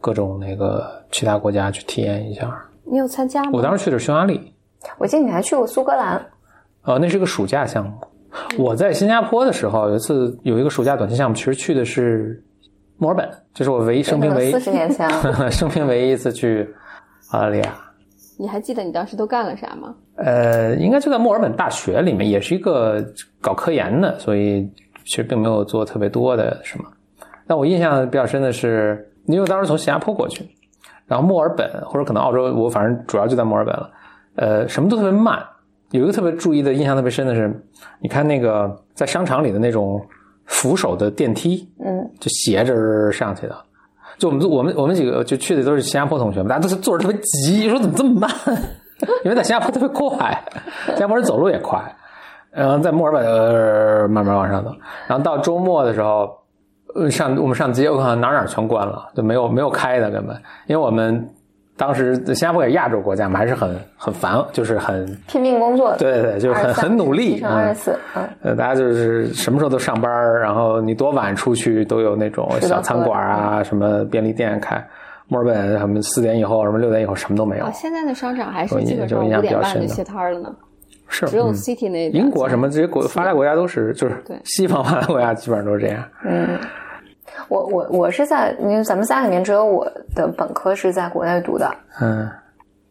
[0.00, 2.52] 各种那个其他国家去体验一下。
[2.82, 3.50] 你有参加吗？
[3.52, 4.52] 我当时去的是匈牙利，
[4.98, 6.20] 我记得你还去过苏格兰。
[6.82, 7.92] 呃，那是个暑假项目。
[8.58, 12.42] 我在新加坡的时候，有一次有一个暑假短期项目，其实去的是
[13.02, 16.72] 墨尔本，这是我唯一生平唯一四十年前了， 生平唯一一次去
[17.32, 17.74] 澳大利亚。
[18.38, 19.92] 你还记得你当时都干了啥吗？
[20.14, 23.04] 呃，应该就在墨尔本大学里面，也是一个
[23.40, 24.70] 搞科研的，所以
[25.04, 26.84] 其实并没有做特别多的什么。
[27.44, 30.48] 但我印象比较深的是，因为我当时从新加坡过去，
[31.08, 33.90] 然后墨尔本或者可能澳洲，我反正主要就在墨尔本了。
[34.36, 35.42] 呃，什么都特别慢。
[35.90, 37.52] 有一个特别注意的印象特别深的是，
[37.98, 40.00] 你看那个在商场里的那种
[40.46, 43.56] 扶手的电梯，嗯，就斜着上去的。
[44.18, 48.30] 就我们我们我们几个就去的都是新加坡同学嘛，大家都是坐着特别急，说怎么这么慢？
[49.24, 50.44] 因为在新加坡特别快，
[50.86, 51.80] 新加坡人走路也快。
[52.50, 54.70] 然后在墨尔本、呃、慢慢往上走，
[55.06, 56.30] 然后到周末的时候，
[56.94, 61.26] 呃，上我们上街，我看哪哪全关了，就没有没有开的根本，因为我们
[61.76, 74.84] 当时新加坡也亚洲国家嘛，还是很很烦，就是很拼命工作的，对对对，就是很很努力，二十四，嗯，呃，大家就是什么时候都上班，然后你多晚出去都有那种小餐馆啊，什么便利店开。
[75.28, 77.66] 墨尔本什么四点以后，什么六点以后什么都没有。
[77.72, 79.88] 现在的商场还是基本上就印象五点半就比较深的。
[79.88, 80.54] 歇摊了呢，
[81.08, 81.54] 是只有嗯。
[81.54, 84.36] City 那英国什么这些国发达国家都是，就是对。
[84.44, 86.04] 西方发达国家基本上都是这样。
[86.22, 86.58] 嗯，
[87.52, 89.84] 我我我是在，因为咱们仨里面只有我
[90.14, 91.70] 的本科是在国内读的。
[92.00, 92.30] 嗯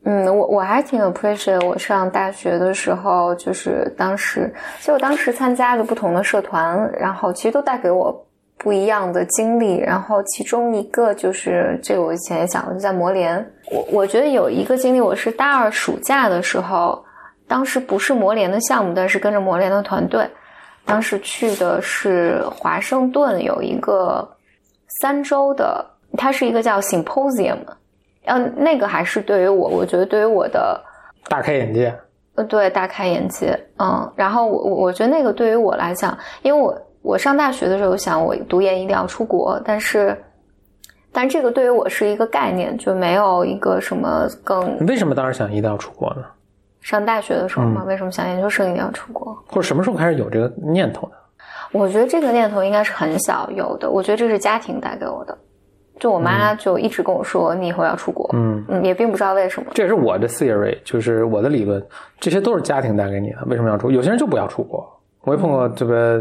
[0.04, 8.26] 嗯，我我还挺 appreciate 我上大学的时候，就是当时，其实我当时参加的不同的社团，然后其实都带给我
[8.58, 9.78] 不一样的经历。
[9.80, 13.38] 然后其中一个就是这个，我以前也讲过，就在魔联。
[13.72, 17.04] 我我觉得有一个经历，我是大二暑假的时候，
[17.48, 20.28] 当时不是魔联的项目，但是跟着魔联的团队，
[20.84, 24.28] 当时去的是华盛顿有一个
[25.02, 25.84] 三周的，
[26.16, 27.58] 它是一个叫 symposium。
[28.26, 30.80] 嗯，那个还是对于我，我觉得对于我的，
[31.28, 31.92] 大开眼界。
[32.36, 40.16] 呃，对，大开眼界，嗯，然后我我我觉得那个对于我来讲，因为我我上大学的时候想我读研一定要出国，但是，
[41.12, 46.24] 但这个对于我是一个概念，就没有一个什么更你为什么当时想一定要出国呢？
[46.82, 49.36] 上大学的时候嘛，嗯为什么想研究生一定要出国？
[49.48, 51.14] 或者什么时候开始有这个念头的？
[51.72, 55.38] 我觉得这个念头应该是很小有的，我觉得这是家庭带给我的，
[56.00, 61.82] 就我妈就一直跟我说，你以后要出国，嗯，嗯，也并不知道为什么，这也是我的 theory，就是我的理论，
[62.20, 63.38] 这些都是家庭带给你的。
[63.48, 63.90] 为什么要出？
[63.90, 64.86] 有些人就不要出国。
[65.24, 66.20] 我也碰过这个，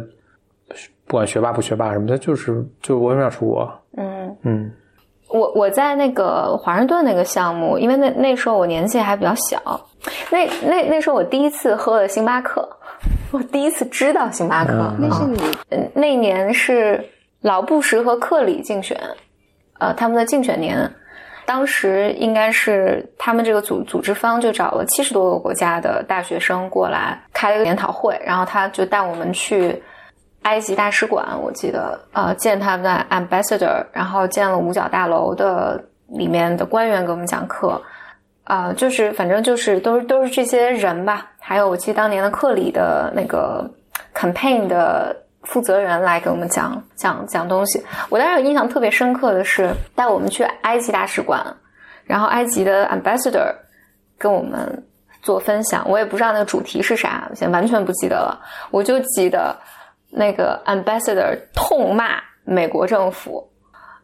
[1.06, 3.70] 不管学霸不学霸什么的，就是就为什么要出国？
[3.96, 4.36] 嗯。
[4.42, 4.70] 嗯
[5.32, 9.60] 我我在那个华盛顿那个项目，因为那那时候我年纪还比较小，
[10.28, 12.68] 那那那时候我第一次喝了星巴克，
[13.32, 14.72] 我第一次知道星巴克。
[14.72, 15.40] 嗯那是你
[15.70, 17.04] 嗯那年是
[17.40, 18.98] 老布什和克里竞选，
[19.78, 20.90] 呃，他们的竞选年，
[21.46, 29.82] 当时应该是他们这个组组织方就找了七十多个国家的大学生过来开了个研讨会，然后他就带我们去
[30.42, 37.80] 埃及大使馆，我记得呃见他们的 ambassador，然后见了五角大楼的里面的官员给我们讲课。
[38.50, 43.64] 啊、就是反正就是都是都是这些人吧，还有我记得当年的克里的那个
[44.12, 47.80] campaign 的负责人来给我们讲讲讲东西。
[48.08, 51.46] 我当时有印象特别深刻的是带我们去埃及大使馆，
[52.02, 53.54] 然后埃及的 ambassador
[54.18, 54.84] 跟我们
[55.22, 58.36] 做分享，我也不知道那个主题是啥，现在完全不记得了，
[58.72, 59.56] 我就记得
[60.10, 63.48] 那个 ambassador 痛骂美国政府。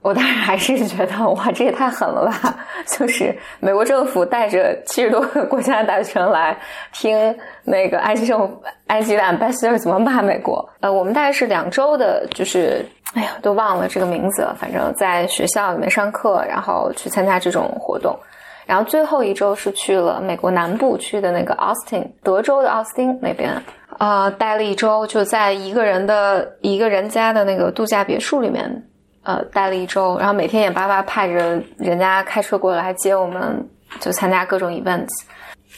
[0.07, 2.57] 我当时还是觉得，哇，这也太狠了吧！
[2.87, 6.57] 就是美国政府带着七十多个国家的大学生来
[6.93, 10.65] 听那个埃及政府、埃及的 ambassador 怎么骂美国。
[10.79, 14.55] 呃，我们大概是两周的，就是哎呀，都忘了这个名字了。
[14.57, 18.17] 反正在学校里面上课，然后去参加这种活动。
[18.65, 23.61] 然后最后一周是去了美国南部，去的那个奥斯汀，德州的奥斯汀那边，
[23.99, 28.85] 啊、待了一周，就在一个人的一个人家的那个度假别墅里面，
[29.27, 35.11] 呃，待了一周，然后每天眼巴巴盼着人家开车过来接我们，就参加各种 events。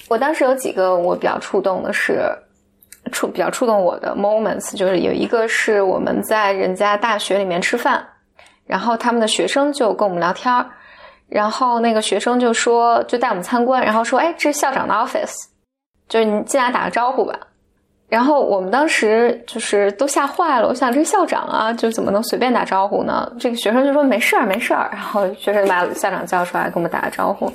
[0.06, 2.20] 我当时有几个我比较触动的是，
[3.10, 8.06] 触比较触动我的 moments，就是有一个是我们在人家大学里面吃饭，
[8.66, 10.66] 然后他们的学生就跟我们聊天儿，
[11.26, 15.46] 然后那个学生就说，就带我们参观，然后说，哎，这是校长的 office，
[16.06, 17.34] 就是你进来打个招呼吧。
[18.08, 23.30] 然后我们当时就是都吓坏了，我想这个校长啊，就怎么能随便打招呼呢？
[23.38, 27.52] 这个学生就说没事儿没事儿，然后学生就把校长叫出来跟我们打个招呼。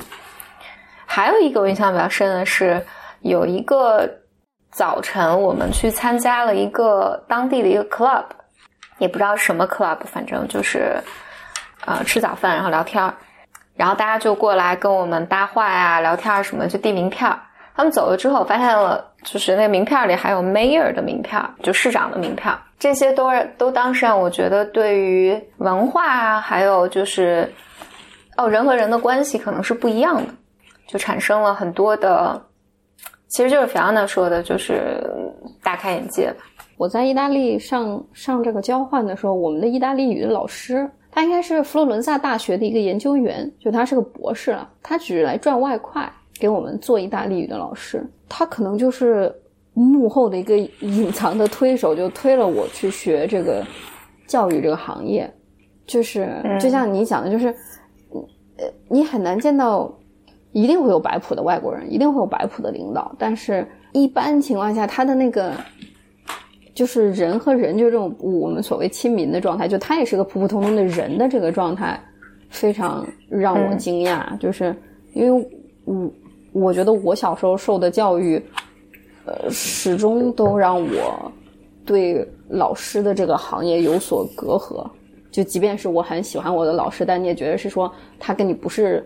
[1.06, 2.86] 还有一个我印象比较深的是，
[3.22, 4.08] 有一个
[4.72, 8.24] 早晨我们去参加了一个当地的一个 club，
[9.00, 10.98] 也不知道什么 club，反正就是
[11.86, 13.16] 呃吃早饭然后聊天儿，
[13.76, 17.40] 然后大家就过来跟我们搭话呀、聊天儿什么，就递名片儿。
[17.76, 27.50] 他们走了之后，发现了，就是那个名片里还有 mayor 的名片，就市长的名片，这些都是都当时让我觉得对于文化啊，还有就是
[28.38, 30.34] 哦人和人的关系可能是不一样的，
[30.88, 32.42] 就产生了很多的，
[33.30, 35.02] 其实就是菲奥娜说的，就是
[35.64, 36.44] 大开眼界吧。
[36.78, 48.04] 我在意大利上上这个交换的时候，我们的意大利语的老师，他应该是佛罗伦萨大学的一个研究员，就他是个博士了，他只是来赚外快，给我们做意大利语的老师。
[48.36, 49.32] 他可能就是
[49.74, 53.64] 幕后的一个隐藏的推手，就推了我去学这个
[54.26, 55.32] 教育这个行业。
[55.86, 56.28] 就是
[56.60, 57.54] 就像你讲的，就是
[58.58, 59.94] 呃，你很难见到，
[60.52, 65.54] 一定会有摆谱的外国人，一定会有摆谱的领导，但是一般情况下，他的那个。
[66.76, 72.00] 就是人和人就这种我们所谓亲民的状态，就他也是个普普通通的人的这个状态，
[72.50, 74.36] 非常让我惊讶。
[74.40, 74.76] 就是
[75.14, 75.48] 因为
[75.86, 76.12] 我
[76.54, 78.42] 我觉得我小时候受的教育，
[79.26, 81.32] 呃，始终都让我
[81.86, 84.90] 对老师的这个行业有所隔阂。
[85.32, 89.06] 就即便是我很喜欢我的老师，但你也觉得是说他跟你不是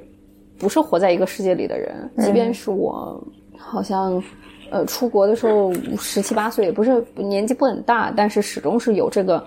[0.59, 2.09] 不是活在一个世界里的人。
[2.19, 3.19] 即便是我
[3.57, 4.21] 好像。
[4.69, 9.41] 呃，出国的时候十七八岁，也不是年纪不很大，但是始终是有这个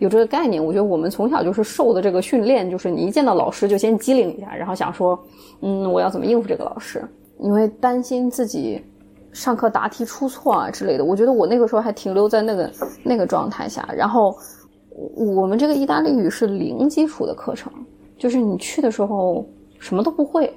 [0.00, 0.62] 有这个概念。
[0.62, 5.18] 我觉得我们从小就是受的这个训练，就是你一见到老师就先机灵一下，然后想说，
[5.62, 7.02] 嗯，我要怎么应付这个老师？
[7.38, 8.82] 因为担心自己
[9.32, 11.04] 上课答题出错啊之类的。
[11.04, 12.70] 我觉得我那个时候还停留在那个
[13.02, 13.88] 那个状态下。
[13.94, 14.36] 然后
[15.14, 17.72] 我们这个意大利语是零基础的课程，
[18.18, 19.46] 就是你去的时候
[19.78, 20.52] 什么都不会，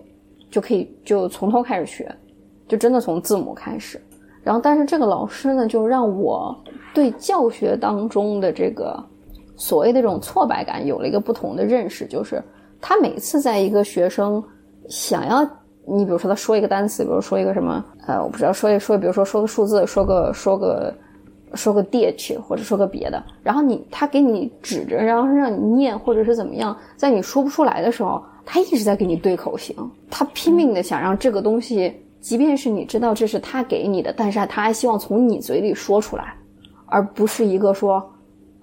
[0.50, 2.10] 就可以就从头开始学，
[2.68, 4.02] 就真的从字母开始。
[4.42, 6.58] 然后，但是这个老师呢，就让我
[6.94, 8.98] 对教学当中的这个
[9.58, 12.08] 所谓的这种挫败感有了一个不同的认识。
[12.08, 12.42] 就是
[12.80, 14.42] 他每次在一个学生
[14.88, 15.46] 想要
[15.90, 20.94] 你，比如说他说一个单词，比如说一个什么，呃，我不知道说一说，比如说说个数字，说个说个
[21.56, 29.76] 说个 ditch，或者说个别的，然后你他给你指着，然后让你念，或者是怎么样，在你说不出来的时候，他一直在给你对口型，
[30.10, 31.94] 他拼命的想让这个东西。
[32.22, 36.36] 即便是你知道这是他给你的，但是他还希望从你嘴里说出来，
[36.86, 38.06] 而不是一个说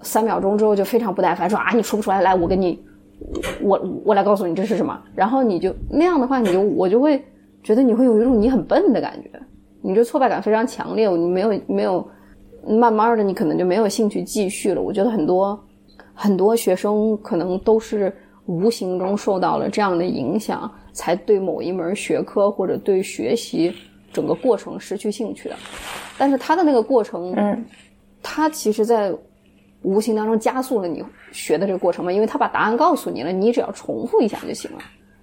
[0.02, 2.78] 三秒钟之后就非常不耐烦说啊你说不出来，来我给你，
[3.61, 7.22] 我我来告诉你这是什么，然后你就那样的话，你就我就会
[7.62, 9.31] 觉得你会有一种你很笨的感觉，
[9.83, 12.07] 你这挫败感非常强烈，你没有没有，
[12.66, 14.83] 慢慢的你可能就没有兴趣继续了。
[14.83, 15.59] 我觉得很多
[16.14, 18.14] 很多学生可能都是
[18.46, 20.70] 无形中受到了这样的影响。
[20.96, 23.70] 才对某一门学科或者对学习
[24.14, 25.55] 整个过程失去兴趣的，
[26.16, 27.62] 但是他的那个过程，嗯，
[28.22, 29.12] 他其实，在
[29.87, 34.79] 无形当中加速了你学的这个过程嘛，因为他把答案告诉你了，你只要重复一下就行了。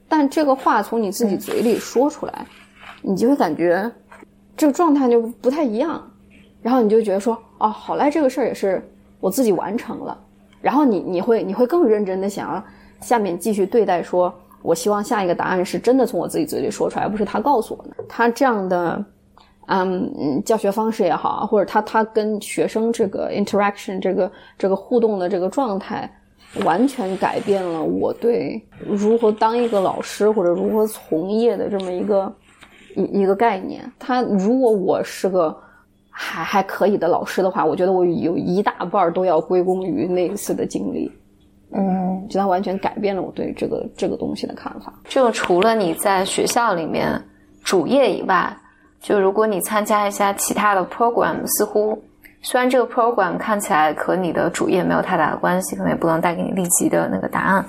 [0.07, 2.45] 但这个话从你自己嘴里说出来，
[3.01, 3.91] 你就会感觉
[4.55, 6.01] 这个状态就不太一样，
[6.61, 8.81] 然后你就觉得说，哦，好赖这个事儿也是
[9.19, 10.17] 我自己完成了，
[10.61, 12.63] 然后你你会你会更认真的想要
[13.01, 14.33] 下面继续对待说。
[14.61, 18.05] 我希望下一个答案是真的从我自己嘴里说出来，而不是他告诉我的。
[18.07, 19.03] 他这样的，
[19.67, 26.09] 嗯，教学方式也好，或者他他跟学生这个 interaction 这个这个互动的这个状态，
[26.65, 32.35] 完全改变了我对如何当一个老师或者如何从业的这么一个
[32.95, 33.89] 一一个概念。
[33.97, 35.55] 他如果我是个
[36.09, 41.11] 还还可以的老师的话，我觉得我有一大半都要归功于那一次的经历。
[41.75, 44.93] 嗯，就他完全改变了我对这个这个东西的看法。
[45.05, 47.19] 就除了你在学校里面
[47.63, 48.55] 主业以外，
[49.03, 52.01] 就如果你参加一下其他的 program，似乎
[52.41, 57.65] 虽然这个 program 看起来和你的主业没有太大的关系，可能也不能带给你立即的那个答案，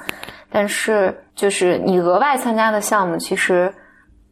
[0.48, 3.74] 但是就是你额外参加的项目，其实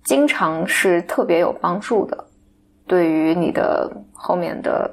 [0.05, 2.25] 经常是特别有帮助的，
[2.87, 4.89] 对于你的后面的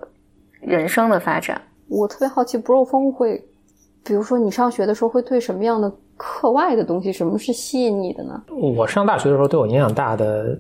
[0.60, 1.62] 人生的发展。
[1.88, 3.46] 我特别好奇，Bro 峰会。
[4.02, 8.42] 比如说，你上学的时候会对什么样的课外的东西，什么是吸引你的呢？
[8.76, 10.58] 我上大学的时候对我影响大的，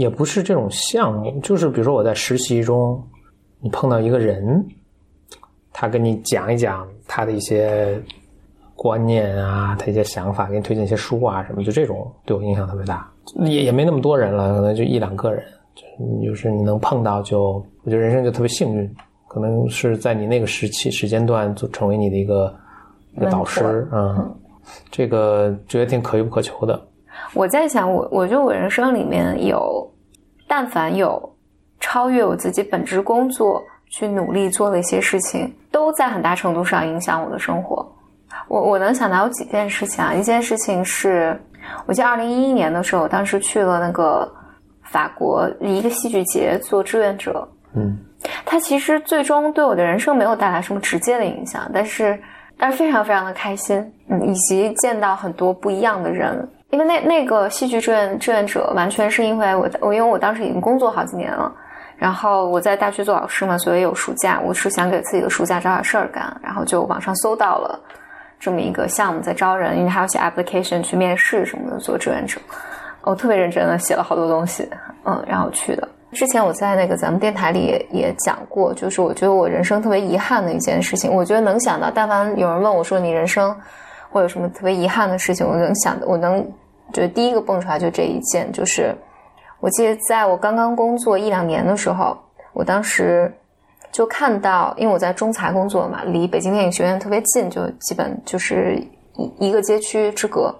[0.00, 3.02] 也不是这种项目，就是比如说我在实习中，
[3.60, 4.66] 你碰到一个人，
[5.72, 8.00] 他跟你讲一讲他的一些
[8.74, 13.06] 观念啊，他一些想法，给你推荐一些书啊什么，就这种对我影响特别大。
[13.44, 18.90] 也也没那么多人了，可能就一两个人，就就是你能碰到，就我觉得人生就特别幸运，
[19.28, 22.54] 可能是在你那个时期时间段就成为你的一个。
[23.28, 24.32] 导师，嗯，
[24.88, 26.80] 这个觉得挺可遇不可求的。
[27.34, 29.88] 我在想，我我觉得我人生里面有，
[30.48, 31.32] 但凡有
[31.78, 37.86] 超越我自己本职工作去努力做的一些事情，都在很大程度上影响我的生活。
[38.48, 41.40] 我我能想到有几件事情啊，一件事情是，
[41.86, 44.30] 我记得二零一一年的时候，我当时去了那个
[44.84, 47.96] 法国一个戏剧节做志愿者，嗯，
[48.44, 52.20] 它其实最终对我的人生没有带来什么直接的影响，但是。
[52.62, 53.78] 但是非常非常的开心，
[54.10, 56.46] 嗯，以及见到很多不一样的人。
[56.70, 61.52] 因为那那个戏剧志愿志愿者，完全是因为我我因为我当时已经工作好几年了，
[61.96, 67.78] 然后我在大学做老师嘛，所以有暑假，我是想给自己的暑假找点事儿干，然后就网上搜到了
[68.38, 72.40] 这么一个项目在招人，因为还要写 application 去面试什么的，做志愿者。
[73.02, 74.68] 我特别认真的写了好多东西，
[75.04, 75.88] 嗯，然后去的。
[76.12, 83.54] 之前我在那个咱们电台里也也讲过，就是我觉得我人生特别遗憾的一件事情，我觉得能想到，但凡有人问我说你人生
[84.10, 86.44] 会有什么特别遗憾的事情，我能想，我能
[86.92, 88.94] 就第一个蹦出来就这一件，就是
[89.60, 92.16] 我记得在我刚刚工作一两年的时候，
[92.52, 93.32] 我当时
[93.92, 98.76] 就看到，因为我在中财工作嘛，离北京电影学院特别近，就基本就是
[99.14, 100.54] 一一个街区之隔。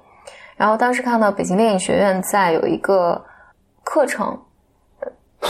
[0.56, 3.24] 然后当时看到北京电影学院在有一个
[3.82, 4.38] 课程，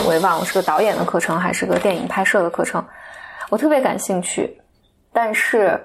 [0.06, 2.84] 我也忘了是个导演的课程还是个电影拍摄的课程，
[3.48, 4.60] 我特别感兴趣，
[5.12, 5.82] 但是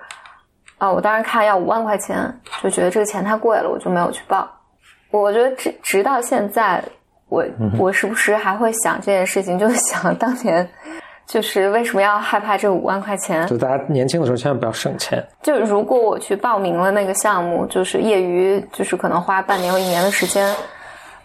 [0.78, 4.46] 啊、我当时看要五万块钱，就觉得这个钱太贵了，我就没有去报。
[5.12, 6.84] 我觉得直直到现在，
[7.30, 7.46] 我
[7.80, 10.68] 我时不时还会想这件事情，就是 想当年，
[11.26, 13.48] 就是为什么要害怕这五万块钱？
[13.48, 15.26] 就大家年轻的时候千万不要省钱。
[15.42, 20.54] 就如果我去报名了那个项目，就是业余，就是可能花半年或一年的时间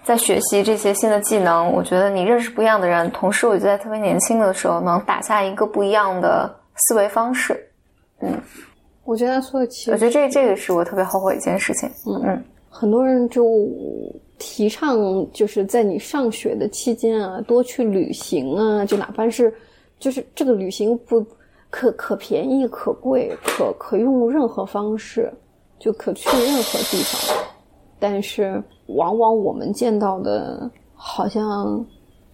[0.04, 1.70] 在学习这些新的技能。
[1.72, 7.58] 我觉得你认识不一样的人，同时我觉得在特别年轻的时候能打下一个不一样的思维方式。
[8.22, 8.40] 嗯
[9.04, 11.88] 我觉得他说的其实我觉得这这个是我特别后悔一件事情。
[12.06, 13.44] 嗯嗯很多人就
[14.38, 14.96] 提倡，
[15.32, 19.52] 就是在你上学的期间啊，多去旅行啊，就哪怕是
[19.98, 21.22] 就是这个旅行不
[21.68, 25.30] 可可便宜、可贵、可可用任何方式，
[25.78, 27.36] 就可去任何地方。
[27.98, 31.84] 但是往往我们见到的，好像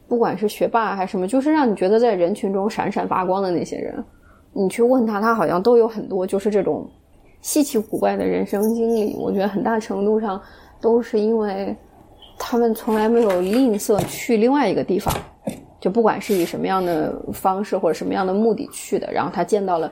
[0.06, 4.04] 不管是学霸还是什么，就是让你觉得在人群中闪闪发光的那些人，
[4.52, 6.88] 你去问他，他好像都有很多就是这种
[7.40, 9.14] 稀奇古怪的人生经历。
[9.16, 10.40] 我觉得很大程度上
[10.80, 11.74] 都是因为
[12.38, 15.14] 他们从来没有吝啬去另外一个地方，
[15.80, 19.90] 就不管是以什么样的方式或者什么样的目的去的，然后他见到了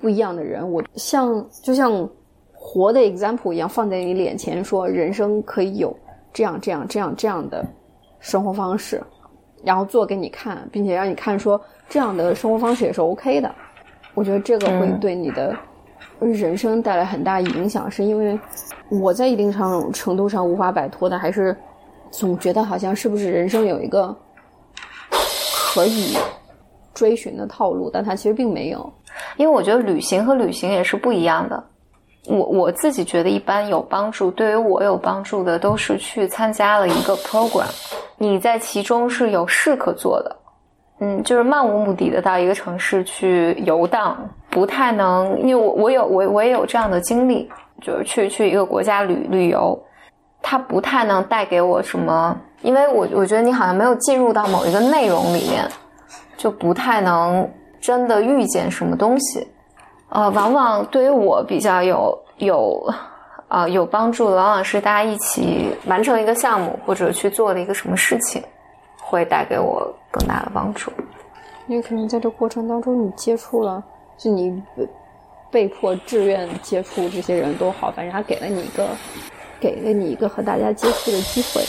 [0.00, 0.70] 不一样的人。
[0.70, 2.08] 我像就像
[2.52, 5.96] 活的 example 一样放在你脸前，说人生可以有
[6.32, 7.66] 这样这样这样这样的
[8.20, 9.02] 生活方式，
[9.64, 13.52] 然后做给你看，并且让你看说这样的生活方式也是 OK 的。
[14.14, 15.56] 我觉得这个会嗯对你的
[16.20, 18.38] 人生带来很大影响，是因为
[18.88, 21.56] 我在一定程程度上无法摆脱的，还是
[22.10, 24.14] 总觉得好像是不是人生有一个
[25.10, 26.16] 可以
[26.92, 28.92] 追寻的套路，但它其实并没有。
[29.36, 31.62] 因为我觉得旅行和旅行也是不一样的。
[32.26, 37.66] 我我自己觉得一般有帮助，对于我有帮助的都是去参加了一个 program，
[38.18, 40.36] 你在其中是有事可做的，
[41.00, 47.48] 嗯，就是漫无目的的到一个城市去游荡，不太能，因为我我有我我也有这样的经历，
[47.80, 49.80] 就是去去一个国家旅旅游，
[50.42, 55.64] 它不太能带给我什么，因为我我觉得你好像没有进入到某一个内容里面，
[56.36, 57.48] 就不太能
[57.80, 59.46] 真的遇见什么东西。
[60.08, 62.84] 呃，往往对于我比较有有
[63.46, 68.42] 呃有帮助的，往往是大家一起完成一个项目，或者去做了一个什么事情，
[69.00, 70.90] 会带给我更大的帮助。
[71.68, 73.80] 因为可能在这过程当中，你接触了，
[74.20, 74.88] 就你被
[75.50, 78.86] 被迫自愿接触这些人都好，反正他给了你一个，
[79.58, 81.62] 给了你一个和大家接触的机会。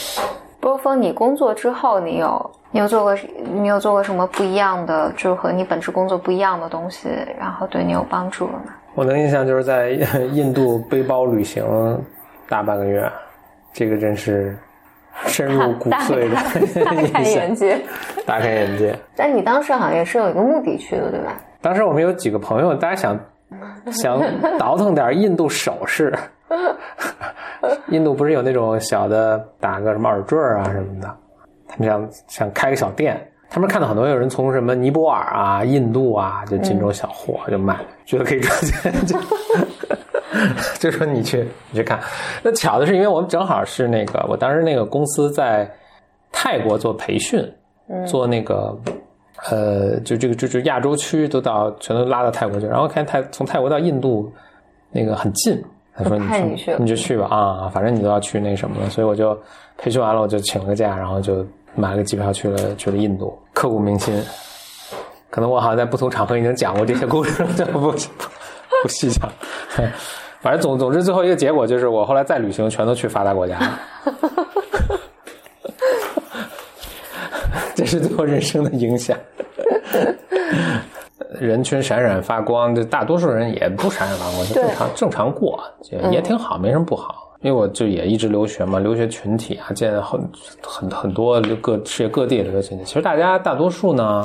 [0.60, 3.16] 波峰，你工作之后，你有你有做过
[3.54, 8.74] 你有做过什么不一样的，就是和你本职工作不一样的东西，然后对你有帮助了吗？
[8.94, 9.88] 我的印象就是在
[10.32, 11.64] 印度背包旅行
[12.50, 13.10] 大半个月，
[13.72, 14.54] 这个真是
[15.24, 17.80] 深入骨髓的大开眼，界。
[18.26, 18.94] 大开眼界。
[19.16, 21.40] 但你当时好像也是有一个目的去的，对吧？
[21.62, 23.18] 当时我们有几个朋友，大家想
[23.92, 24.20] 想
[24.58, 26.12] 倒腾点印度首饰。
[27.88, 31.16] 印度不是有那种小的打个什么耳坠啊什么的，
[31.68, 33.18] 他们想想开个小店。
[33.48, 39.18] 他们看到很多有人从什么尼泊尔啊、印度啊就进这种小货就卖，觉得可以赚钱，就
[40.80, 42.00] 就说你去你去看。
[42.42, 45.70] 那巧的是，因为我们正好是那个我当时那个公司在
[46.32, 47.46] 泰国做培训，
[48.06, 48.74] 做那个
[49.50, 54.32] 呃，就这个就就亚洲区都到全都拉到泰国去，然后看泰从泰国到印度
[54.90, 55.60] 那个很近，
[55.96, 59.36] 他说你你去去你就去吧啊，反正你都要去那什么了，所以我就
[59.76, 64.14] 培训完了，我就请了个假，然后就买了个机票去了去了印度，刻骨铭心。
[65.28, 69.28] 可能我好像在不同场合已经讲过这些故事了， 就不不不细讲。
[70.40, 73.80] 反正总总之最后一个结果就是，我后来再旅行全都去发达国家了。
[77.74, 79.16] 这是对我人生的影响。
[81.40, 85.58] 人群闪闪发光，这大多数人也不闪闪发光，就正常正常过，
[85.90, 87.14] 也也挺好，没什么不好。
[87.40, 90.20] 因为我就也一直留学嘛，留学群体啊，见很
[90.62, 92.84] 很很多各世界各地的留学群体。
[92.84, 94.22] 其实大家大多数呢，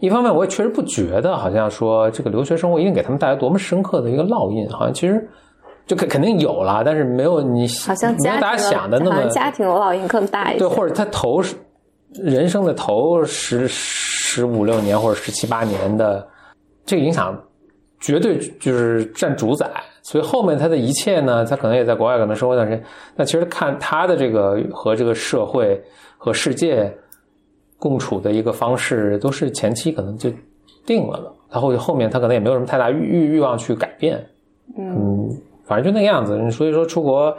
[0.00, 5.28] 一方面我也确实不觉得，好像说这个留学生活一定给他们带来多么深刻的一个烙印，好像其实
[5.86, 10.60] 就肯肯定有了，但是没有你好像家庭没有大家想的那么家庭的烙印更大一些。
[10.60, 11.42] 对，或者他头
[12.14, 16.26] 人生的头十十五六年或者十七八年的
[16.84, 17.38] 这个影响，
[18.00, 19.70] 绝对就是占主宰。
[20.02, 22.82] 所以后面他的一切呢，他可能也在国外可能生活一段时间。
[23.14, 25.78] 那其实看他的这个和这个社会
[26.16, 26.90] 和世界
[27.78, 30.30] 共处的一个方式，都是前期可能就
[30.86, 31.30] 定了的。
[31.50, 34.24] 然后后面他可能也没有什么太大欲欲欲望去改变。
[34.78, 35.28] 嗯，
[35.66, 36.50] 反正就那个样子。
[36.50, 37.36] 所以说出国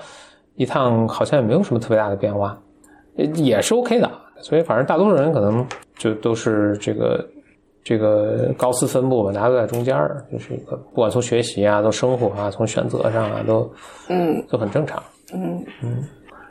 [0.56, 2.56] 一趟好像也没有什么特别大的变化。
[3.16, 4.10] 也也是 OK 的，
[4.42, 5.66] 所以反正大多数人可能
[5.98, 7.26] 就都是这个
[7.84, 13.72] 这个高斯分布吧，大家都在中间儿，就是一个不管从学习啊，从生活啊，从选择上啊，都
[14.10, 14.44] 嗯。
[14.50, 15.02] 都很正常。
[15.34, 15.64] 嗯。
[15.82, 16.04] 嗯。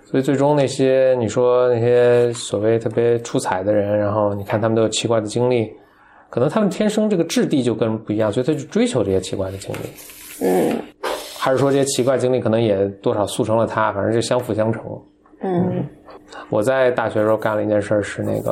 [0.04, 5.70] 所以最终那些你说那些所谓特别出彩的人，然后你看他们都有奇怪的经历，
[6.30, 10.76] 可能他们天生这个质地就跟人不一样，所以他就追求这些奇怪的经历，嗯。
[11.38, 14.82] 还是说这些奇怪经历可能也多少促成了他，反正就相辅相成。
[15.40, 15.86] 嗯
[16.48, 18.50] 我在大学时候干了一件事，是那个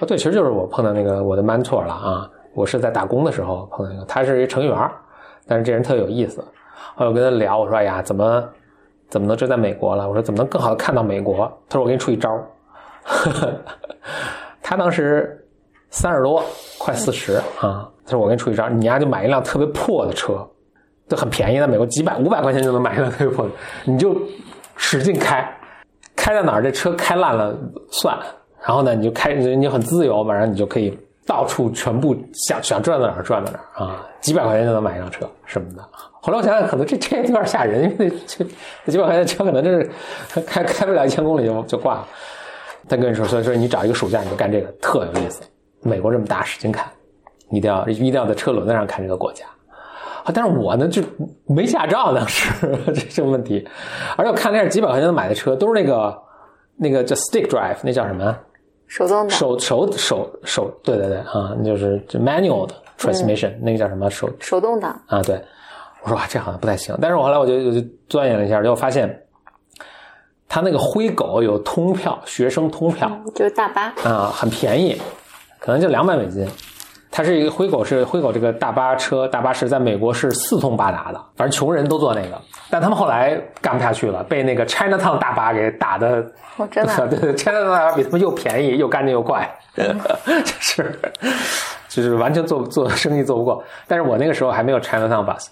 [0.00, 2.30] 哦，对，其实就是我碰到那个我的 mentor 了啊。
[2.54, 4.90] 我是在打工的时候碰到一个，他是一程序员，
[5.46, 6.44] 但是这人特有意思。
[6.94, 8.44] 后来我跟他聊，我说：“哎呀，怎么
[9.08, 12.44] 怎么能这在美国了？”我说：“怎么能更好的看到美国？”他说：“我给你出一招儿。
[14.60, 15.42] ”他当时
[15.88, 16.44] 三十多，
[16.78, 17.88] 快四十啊。
[18.04, 20.46] 他说：“我给你出一招，你呀就买一辆特别破的车，
[21.08, 23.50] 就很便宜，在美国几百五百块钱就能买一辆特别破的，
[23.86, 24.14] 你就
[24.76, 25.50] 使劲开。”
[26.22, 27.52] 开到哪儿这车开烂了
[27.90, 28.16] 算，
[28.64, 30.96] 然后呢你就开你就很自由嘛，然后你就可以
[31.26, 35.82] 到处全部想想转到哪儿转到哪儿啊，几百块钱就能买一辆车什么的。
[36.20, 38.44] 后来我想想，可能这这有点吓人，因为这
[38.86, 39.90] 几百块钱车可能真是
[40.42, 42.08] 开开不了一千公里就就挂了。
[42.88, 45.42] 他跟你说，所以说你找一个暑假你就干这个，特有意思。
[45.80, 46.86] 美国这么大，使劲看，
[47.50, 49.44] 一定要一定要在车轮子上看这个国家。
[50.24, 51.02] 啊，但是我呢就
[51.46, 52.48] 没驾照，当时
[52.86, 53.66] 这是个问题，
[54.16, 56.22] 而且我看那是几百块钱买的车，都是那个
[56.76, 58.36] 那个叫 stick drive，那叫什么？
[58.86, 65.22] 手动的手手手手，对对对啊，就是就 manual 的 transmission，、那个叫什么手手动挡，啊？
[65.22, 65.42] 对，
[66.02, 66.94] 我说哇，这好像不太行。
[67.00, 69.24] 但是我后来我就我就钻研了一下，结果发现
[70.46, 73.94] 他那个灰狗有通票，学生通票就是大巴。
[74.04, 75.00] 啊，很便宜，
[75.58, 76.46] 可能就两百美金。
[77.14, 82.40] 它是一个灰狗，是灰狗这个大巴车、大巴是，在美国是四通八达的，反正穷人都坐那个。
[82.70, 86.24] 但他们后来干不下去了，被那个 Chinatown 大巴给打的。
[86.56, 89.46] 哦，真的啊对对，Chinatown 大巴比他们又便宜又干净又快，
[89.76, 91.00] 就是
[91.88, 93.62] 就是完全做做生意做不过。
[93.86, 95.48] 但是我那个时候还没有 Chinatown bus，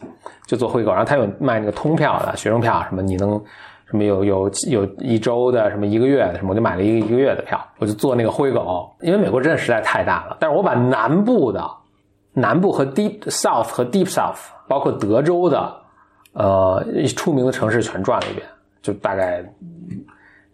[0.46, 3.38] 就做灰狗，然后他有卖那个通票的学生票，什么你能。
[3.90, 10.36] 什么有有有一周的，什么一个月的，什么我就买了一个一个月的票，我就坐那个灰狗，因为美国真的实在太大了。
[10.38, 11.68] 但是我把南部的、
[12.32, 14.38] 南部和 Deep South 和 Deep South，
[14.68, 15.74] 包括德州的，
[16.34, 16.84] 呃，
[17.16, 18.46] 出名的城市全转了一遍，
[18.80, 19.44] 就大概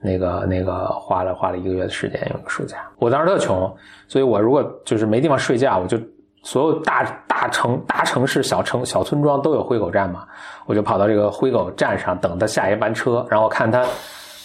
[0.01, 2.78] 那个那个花了花了一个月的时间，有个暑假。
[2.99, 3.70] 我当时特穷，
[4.09, 5.99] 所以我如果就是没地方睡觉，我就
[6.47, 10.24] 所有大大城大城市、小城小村庄都有灰狗站嘛，
[10.66, 13.84] 我就跑到这个灰狗站上等它下一班车，然后看它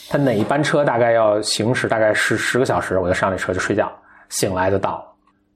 [0.10, 3.88] 它哪一班车大概要行驶大概十十个小时，我就上这车就睡觉，
[4.30, 5.06] 醒来就到了，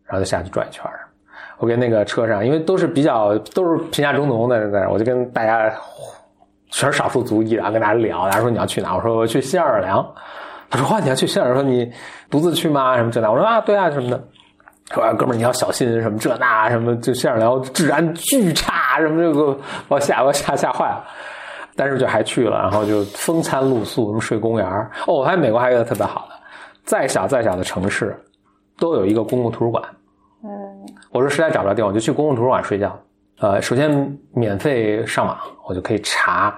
[0.06, 0.84] 然后就下去转一圈。
[1.58, 5.74] 我跟那个车上，因为都是比较都是贫下中农的在那，我就跟大家
[6.70, 8.96] 全是少数族裔的，跟大家聊，大家说你要去哪？
[8.96, 10.08] 我说我去新奥尔良。
[10.70, 11.64] 他说哇你要去新奥尔良？
[11.64, 11.92] 说你
[12.30, 12.96] 独自去吗？
[12.98, 13.32] 什么这那？
[13.32, 14.24] 我说啊对啊什么的。
[14.94, 19.54] 说啊哥们儿你要小心什么这那什么，就现场聊治安巨差，什么这个
[19.88, 21.04] 把我吓我吓吓坏了。
[21.78, 26.36] 但是就还去了，然后就风餐露宿，什么睡公园儿哦，我发现美国还有一个特别好的，
[26.86, 28.18] 再小再小的城市
[28.78, 29.84] 都有一个公共图书馆。
[30.44, 30.50] 嗯
[31.12, 32.98] 我说实在找不着地方，我就去公共图书馆睡觉。
[33.40, 36.58] 呃，首先免费上网，我就可以查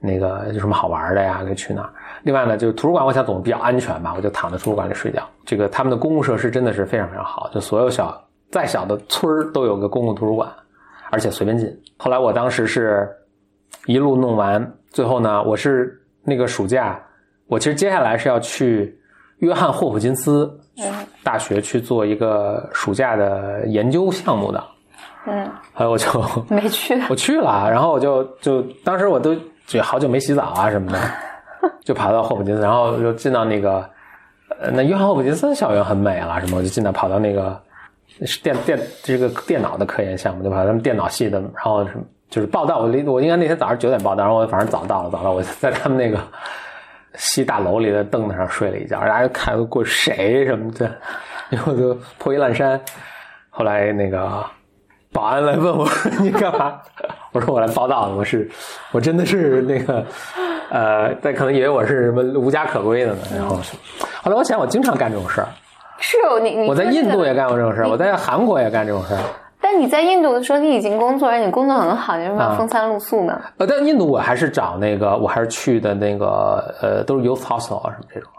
[0.00, 1.90] 那个有什么好玩的呀，可以去哪儿。
[2.22, 5.22] 另外呢，就是图书馆，我想总比较安全吧，我就躺在图书馆里睡觉。
[5.44, 8.18] 这个他们的公共设施真的是非常非常好，就所有小
[8.50, 10.48] 再小的村儿都有个公共图书馆，
[11.10, 11.70] 而且随便进。
[11.96, 13.08] 后来我当时是
[13.86, 17.00] 一路弄完，最后呢，我是那个暑假，
[17.46, 18.98] 我其实接下来是要去
[19.38, 20.50] 约翰霍普金斯
[21.22, 24.64] 大学去做一个暑假的研究项目的，
[25.26, 26.08] 嗯，后来我就
[26.48, 27.00] 没去。
[27.08, 29.34] 我去了，然后我就就当时我都
[29.70, 30.98] 就好久没洗澡啊什么的，
[31.84, 33.88] 就跑到霍普金斯，然后就进到那个
[34.72, 37.56] 那约翰霍普金斯校园很美啊，什么我就进到跑到那个
[38.42, 41.86] 电电这个电脑的科研项目，就跑到他们电脑系的，然后
[42.28, 46.18] 就是报道，我我应该那天早上九点报道，然后我反正早到了，早到我在他们那个
[47.14, 50.90] 西大楼里的凳子上睡了一觉，然后就看过谁什么的，
[51.48, 52.80] 然后就破衣烂衫。
[53.50, 54.44] 后来那个
[55.12, 55.88] 保安来问我
[56.20, 56.80] 你干嘛？
[57.32, 58.50] 我说我来报道的，我是
[58.92, 60.04] 我真的是那个
[60.70, 63.18] 呃，但可能以为我是什么无家可归的呢。
[63.36, 63.56] 然后
[64.22, 65.48] 后来我想，我经常干这种事儿。
[65.98, 69.20] 是哦，你你我在印度也干过这种事儿，我在韩国也干这种事儿。
[69.60, 73.40] 但你在印度的时候，你已经工作，而你工作很好，你为什么风餐露宿呢？
[73.58, 78.30] 呃，但印度我还是找那个，我还是去的那个呃，都是 youth hostel 啊什么这种。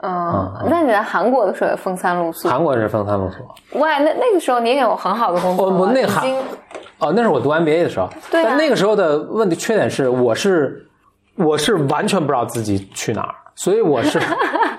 [0.00, 2.48] 嗯，那你在韩国的时候也风餐露宿？
[2.48, 3.78] 韩国是风餐露宿。
[3.80, 6.24] 哇，那那个时候你也有很好的工作我了，我那韩
[6.98, 8.08] 哦，那是我读 MBA 的时候。
[8.30, 10.86] 对啊但那个时候的问题缺点是，我是
[11.34, 14.20] 我是完全不知道自己去哪儿，所以我是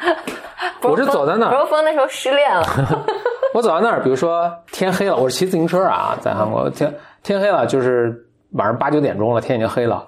[0.83, 2.65] 我是走在那儿，罗峰那时候失恋了，
[3.53, 6.93] 我走到那儿，比如说天黑了，我是骑自行车啊，在韩国天
[7.23, 10.05] 天黑了，就是晚上八九点钟了，天已经黑了，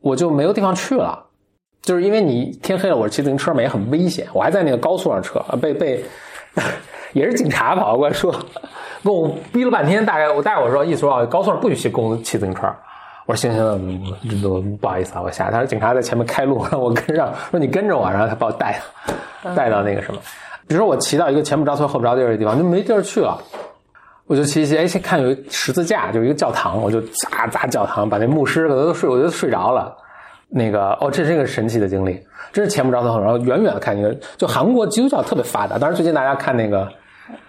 [0.00, 1.25] 我就没有地方去了，
[1.86, 6.04] 就是因为你天黑了，我骑自行车嘛，也很危险，我还在那个高速上车，被被
[7.14, 8.34] 也是警察跑过来说，
[9.04, 12.66] 跟我逼了半天，大概我大概我说意思说啊，高速上不许骑公骑自行车。
[13.24, 15.48] 我说行行，嗯这都不好意思啊，我下。
[15.48, 18.80] 他说警察在前面开路，让 我跟上，说你跟着我，然后他把我带
[19.54, 20.20] 带到那个什么，
[20.66, 23.40] 比如说我骑到一个前不着村后不着地儿的地方，就没地儿去了。
[24.26, 29.96] 我就骑骑，哎，先看有一十字架，就一个教堂，我就砸砸教堂，把那牧师可能都睡，我就睡着了。
[30.48, 32.20] 那个哦，这是一个神奇的经历，
[32.52, 35.78] 真是前不着村后，然后远远的看一个，就韩国基督教特别发达。
[35.78, 36.88] 当然最近大家看那个，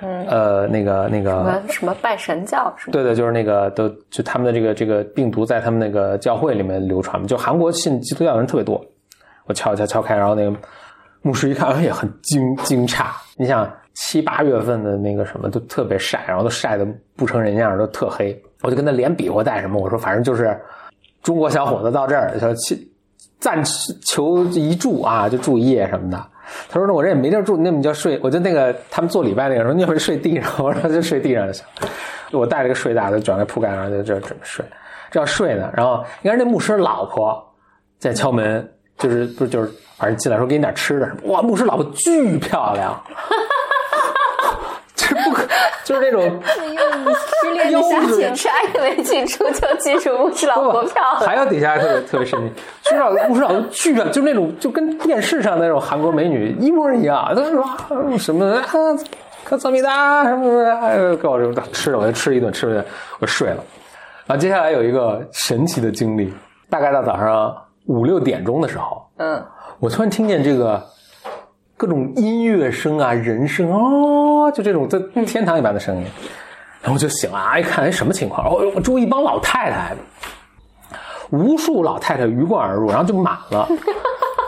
[0.02, 2.92] 呃，那个那什个么什么拜神教什么？
[2.92, 8.84] 对对，就是那个都就他们的这个这个病毒在他们那个教会里面流传嘛，就韩国信基督教的人特别多。
[9.46, 10.54] 我敲敲敲开，然后那个
[11.22, 13.06] 牧师一看，哎也很惊惊诧。
[13.38, 16.86] 你想七八月份的那个什么都特别晒，然后都晒得
[17.16, 18.38] 不成人样，都特黑。
[18.64, 20.60] 我就跟他连比划带什么，我说反正就是
[21.28, 22.90] 中国小伙子到这儿，说去
[23.38, 23.62] 暂
[24.02, 26.26] 求一住啊，就住一夜什么的。
[26.70, 31.66] 他说：“那我这也没地儿住，那你就睡。”我就那个他们做礼拜那个时候，你要是睡地上， 我说就睡地上就行。
[32.32, 34.64] 我带了个睡袋，就卷在铺盖上，就这准备睡。
[35.12, 37.46] 这要睡呢，然后应该是那牧师老婆
[38.00, 38.66] 在敲门，
[38.98, 41.12] 就是不就是反正进来说给你点吃的。
[41.24, 42.98] 哇，牧师老婆巨漂亮，
[44.96, 45.46] 这 不可
[45.84, 46.42] 就是那种
[47.42, 51.02] 失恋的心情，啥也没记住，就记住牧师老婆票。
[51.20, 52.46] 还有底下特别特别神奇，
[52.86, 58.64] 牧师老牧师老婆巨漂亮，就那种就跟电视上那种韩国美女一模一样，都是说什么啊，
[59.44, 62.86] 可萨米达什么什么，哎给我这吃的，我就吃一顿，吃了一顿，
[63.20, 63.64] 我睡了。
[64.26, 66.34] 然后接下来有一个神奇的经历，
[66.70, 69.42] 大概到早上五六点钟的时候，嗯，
[69.80, 70.84] 我突然听见这个
[71.78, 76.06] 各种音乐声啊、人声哦，就这种在天堂一般的声音，
[76.88, 78.48] 然后就醒了，啊，一看，哎，什么情况？
[78.48, 79.94] 哦，我住一帮老太太，
[81.32, 83.68] 无数老太太鱼贯而入，然后就满了。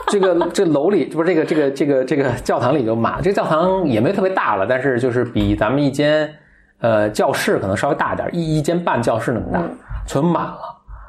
[0.07, 6.33] 这个这楼里不是这个这个这个这个教堂里就满了，这个教堂也没特别大了，但是就是比咱们一间
[6.79, 9.61] 呃教室可能稍微大点，一一间半教室那么大，
[10.07, 10.61] 全满了。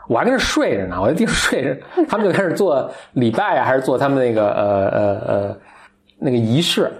[0.08, 5.56] 我还跟那睡着呢，我在地上睡着，他们就开始做礼拜啊，还是做他们那个呃呃呃
[6.18, 6.90] 那个仪式，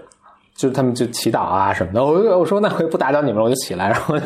[0.61, 2.03] 就是他们就祈祷啊什么的。
[2.03, 4.25] 我就我说那我也不打搅你们了，我就起来， 然后就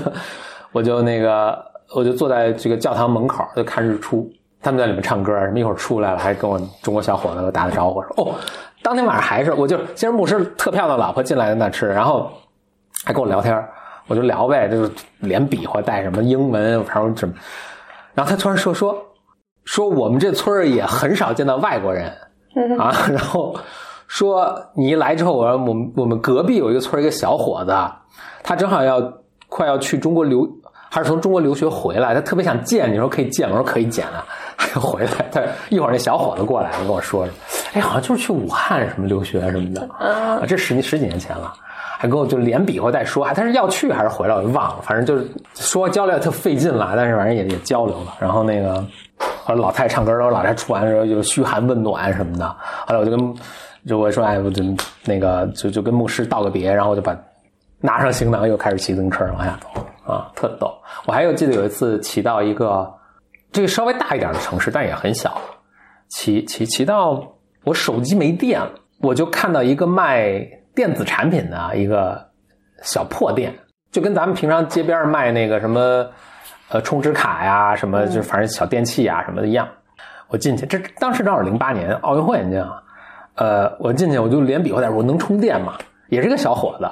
[0.74, 1.58] 我就那个
[1.96, 4.30] 我就坐在这个教堂门口就看日出，
[4.62, 8.36] 他们在里面唱歌，什么一会儿出来了，还跟我中国小伙子打个招呼，说哦，
[8.84, 12.30] 当天晚上还是我就先是牧师特漂亮的老婆进来在那吃，然后
[13.06, 13.66] 还跟我聊天，
[14.08, 17.34] 我就聊呗，就是连比划带什么英文，反正什么。
[18.14, 18.94] 然后他突然说说
[19.64, 22.12] 说我们这村儿也很少见到外国人
[22.78, 23.56] 啊，然后
[24.08, 27.76] 说你一来之后，我说我们我们隔壁有一个村儿一个小伙子，
[28.44, 29.02] 他正好要
[29.50, 30.48] 快要去中国留，
[30.90, 34.24] 还是从中国留学回来，他特别想见你，说可以见吗，我说可以见啊，
[34.56, 37.28] 还回来，他一会儿那小伙子过来了跟我说，
[37.74, 41.54] 哎，好像就是去武汉什么留学什么的，啊，这十十几年前了。
[41.98, 44.82] 还跟我就连比划带说，还他是要去还是回来，我就忘了。
[44.82, 45.26] 反正就是
[45.56, 48.14] 说交流也特费劲了，但是反正也也交流了。
[48.20, 48.86] 然后那个
[49.46, 52.46] 后来老太唱歌，然后老太出完的时候就嘘寒问暖什么的。
[52.86, 53.36] 后来我就跟
[53.88, 54.64] 就我说，哎，我就
[55.06, 57.18] 那个就就跟牧师道个别，然后我就把
[57.80, 60.74] 拿上行囊，又开始骑自行车往下走啊，特逗。
[61.06, 62.92] 我还有记得有一次骑到一个
[63.52, 65.40] 这个稍微大一点的城市，但也很小，
[66.10, 67.24] 骑骑骑到
[67.64, 70.48] 我手机没电了，我就看到一个卖。
[70.76, 72.22] 电子产品的一个
[72.82, 73.58] 小破店，
[73.94, 76.06] 就跟咱们平常街边上卖那个什么，
[76.68, 79.66] 呃，充值卡呀，什么就反正小电器啊什么的一样。
[80.28, 82.82] 我进去，这当时正好零八年奥运会，你知道吗？
[83.36, 85.74] 呃，我进去我就连比划带说能充电吗？
[86.10, 86.88] 也是个小伙子，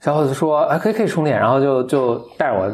[0.00, 2.70] 小伙子说哎可以可以充电，然后就就带着我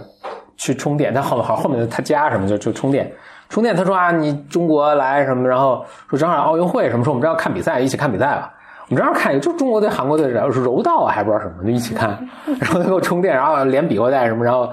[0.56, 1.12] 去充电。
[1.12, 3.10] 他后面好后面他家什么就就充电，
[3.48, 8.52] 充电，他说啊，你中国来什么，然后说正好奥运会什么，说我们这要看比赛，一起看比赛吧。
[8.88, 12.10] 我们正好看，就中国队、韩国队，然后是柔道啊，还不知道什么，就一起看。
[12.60, 14.68] 然后他给我充电，然后连比划带什么，然后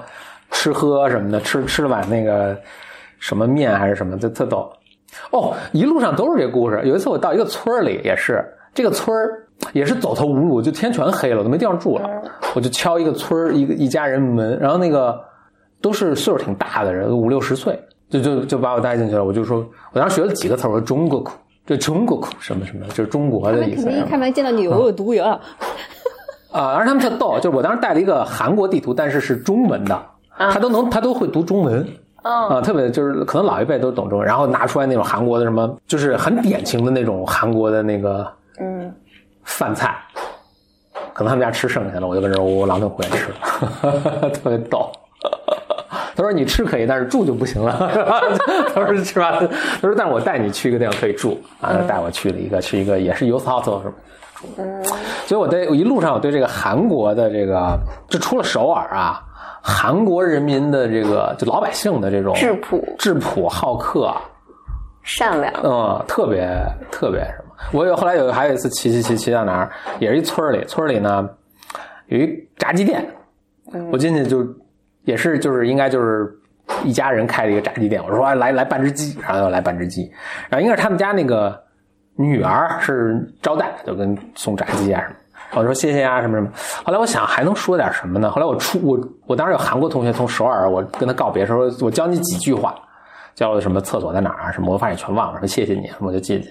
[0.50, 2.56] 吃喝什么的，吃吃了碗那个
[3.18, 4.70] 什么面还是什么，就特逗。
[5.30, 6.80] 哦，一路上都是这故事。
[6.84, 8.44] 有一次我到一个村儿里，也是
[8.74, 12.08] 这个村儿也是走投无路，就天全黑了，我都没地方住了。
[12.54, 15.18] 我就敲一个村儿一个一家人门，然后那个
[15.80, 17.78] 都是岁数挺大的人，五六十岁，
[18.08, 19.24] 就就就把我带进去了。
[19.24, 21.32] 我就说，我当时学了几个词儿，我说中国苦，
[21.66, 23.90] 这中国苦什么什么，就是中国的意思。
[24.08, 25.38] 开门见到你有毒呀。
[26.50, 30.00] 啊，而且他们特逗，就是我当时带了一个韩国地图，但是是中文的，
[30.36, 31.86] 他都能他都会读中文。
[32.22, 38.26] 啊，特别就是可能老一辈都懂中文，然后拿出来那种韩国的什么，就是很典型的那种韩国的那个
[38.60, 38.92] 嗯，
[39.44, 39.96] 饭菜，
[41.12, 44.90] 可能他们家吃剩下的，我就跟着我狼吞虎咽吃了， 特别逗。
[46.16, 47.72] 他说你吃可以，但是住就不行了。
[48.74, 49.38] 他说是吧？
[49.38, 53.92] 他说但是我带你去一个地方可以住啊，带我去了一个去一个也是 youth hostel 什么。
[54.56, 54.84] 嗯
[55.26, 57.76] 所以我对我一路上我对这个韩国的这个，
[58.08, 59.20] 就除了首尔啊，
[59.62, 62.82] 韩国人民的这个就老百姓的这种质朴。
[62.98, 64.14] 质朴好客，
[65.02, 66.48] 善良，嗯，特别
[66.90, 67.44] 特别什么。
[67.72, 71.28] 我有后来有还有一次骑骑骑骑到哪儿，也是一村里，村里呢
[72.06, 73.04] 有一炸鸡店，
[73.90, 74.46] 我进去就
[75.02, 76.32] 也是就是应该就是
[76.84, 80.10] 一家人开了一个炸鸡店，我说哎来来半只鸡，然后又来半只鸡，
[80.48, 81.60] 然后应该是他们家那个
[82.14, 85.14] 女儿是招待，就跟送炸鸡啊什么。
[85.52, 86.48] 我说谢谢啊什么什么，
[86.84, 88.30] 后来我想还能说点什么呢？
[88.30, 92.74] 后来我出我我当时有韩国同学从首尔，我跟他告别的时候，我教你几句话，
[93.34, 96.50] 教我什么厕所在哪儿啊什么，我发现全忘了，说谢谢你，我就进去。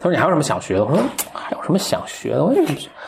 [0.00, 0.84] 他说你还有什么想学的？
[0.84, 0.98] 我说
[1.32, 2.44] 还有什么想学的？
[2.44, 2.64] 我说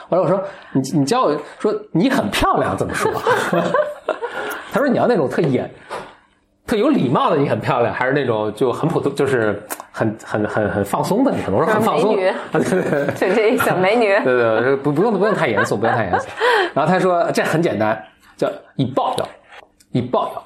[0.09, 0.41] 后来我说
[0.73, 3.11] 你你教我说你很漂亮怎么说？
[4.73, 5.69] 他说你要那种特演
[6.67, 9.63] 特有礼貌的你很漂亮，还是那种就很普通，就是
[9.93, 11.43] 很很很很放松的你？
[11.43, 12.17] 可能说很放松。
[12.17, 12.21] 就
[13.35, 16.27] 这一小美女，对对对，不不用不用太严肃，不用太严肃。
[16.73, 18.03] 然后他说这很简单，
[18.37, 19.29] 叫以抱药，
[19.93, 20.43] 以抱药。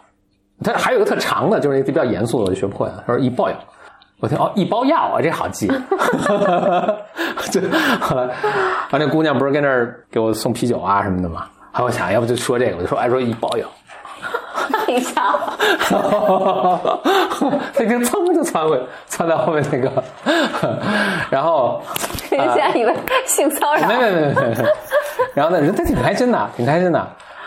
[0.64, 3.04] 他还有一个特长的，就是那比较严肃的，我就学不会了。
[3.06, 3.56] 他说一抱药，
[4.18, 5.68] 我听哦一包药啊，这好记。
[7.52, 7.60] 就
[8.00, 11.46] 后来，啊那姑娘不是跟那儿给我送啤酒啊什么的嘛？
[11.70, 13.68] 后来我想要不就说这个，我就说哎说一包药。
[14.88, 15.34] 一下，
[17.74, 19.90] 他已经噌就窜回窜到后面那个，
[21.30, 21.82] 然后
[22.30, 22.94] 人家以为
[23.26, 24.64] 性骚扰没，没没没没没。
[25.34, 26.98] 然后呢，人他挺开心的，挺开心的。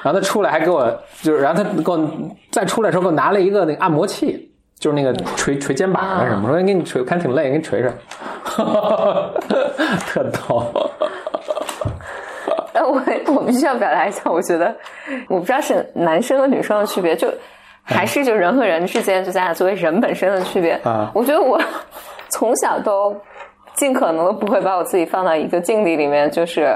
[0.04, 0.92] 然后他出来还给我，
[1.22, 2.10] 就是然后他给我
[2.52, 7.92] 再出来的时候给我拿了一个那个按摩器，就是那个捶捶肩膀的什么，说给你捶，看挺累，给你捶捶，
[10.08, 10.72] 特逗。
[13.00, 14.76] 呃， 我我必须要表达一下，我觉得
[15.28, 17.32] 我不知道是男生和女生的区别，就
[17.84, 21.60] 还是就人和人之间，就咱俩作为人本身的区别啊我觉得我
[22.30, 23.16] 从小都
[23.74, 26.76] 尽可能的不会把我自己放到一个境地里面，就是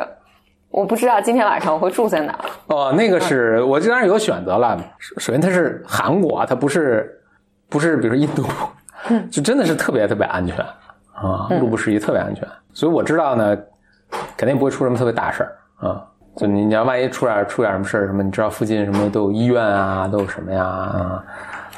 [0.70, 2.40] 我不知道今天晚上我会住在哪儿。
[2.68, 4.78] 哦，那个是我这当然有选择了。
[5.00, 7.22] 首首先，它是韩国，它不是
[7.70, 8.44] 不是，比如说印度，
[9.32, 10.58] 就真的是特别特别安全
[11.14, 12.48] 啊，路不拾遗，特别安全。
[12.74, 13.58] 所以我知道呢，
[14.36, 16.06] 肯定不会出什么特别大事儿啊。
[16.38, 21.24] 就你你要万一出点出点什么事儿，什么你知道附近什么都有医院啊，都有什么呀啊，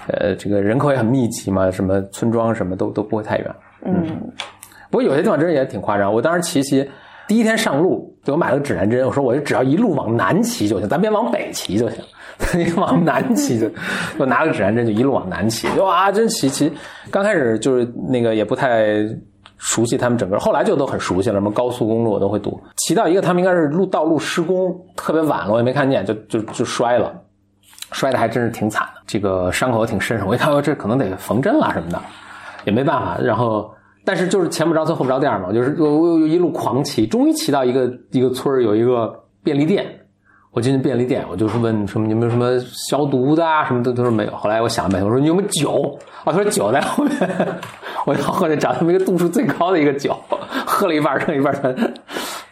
[0.07, 3.55] 呃，这个人口也很密集嘛，什么村庄什么都都不会太远。
[3.85, 3.93] 嗯，
[4.89, 6.11] 不过有些地方真是也挺夸张。
[6.11, 6.89] 我当时骑骑，
[7.27, 12.03] 第一天上路，就我买了个指南针，我说我就只要一路往南骑就行，咱别往北骑就行，
[12.57, 13.69] 你往南骑就，
[14.17, 16.73] 我拿了个指南针就一路往南骑，哇，真骑骑。
[17.11, 19.07] 刚开始就是那个也不太
[19.57, 22.61] 熟悉他们整个，后来就都很熟悉了，什么高速公路我都会堵。
[22.77, 27.13] 骑到一个他们应该是路道路施工，特别晚了，我也没看见，就就就摔了。
[27.93, 32.01] 摔的还真是挺惨的，这个伤口挺深，我一看，哦，这可能得缝针了什么的，
[32.65, 33.17] 也没办法。
[33.21, 39.85] 然后，但是就是前不着村后不着店嘛，就是我我一路狂骑，终于骑到一个一个村有一个便利店，
[40.57, 44.31] 我进去便利店，我就是问什么有没有什么消毒的啊什么的，他说没有。
[44.31, 45.95] 后来我想了半天，我说你有没有酒？
[46.23, 47.15] 啊，他说酒在后面，
[48.07, 50.19] 我就后来找他们一个度数最高的一个酒，
[50.65, 51.93] 喝了一半，剩一半全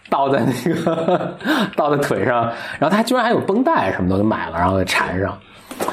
[0.08, 1.36] 倒在那个
[1.76, 2.43] 倒在腿上，
[2.78, 5.36] 然后他居然还有绷带什么的，我就买了，然后给缠上。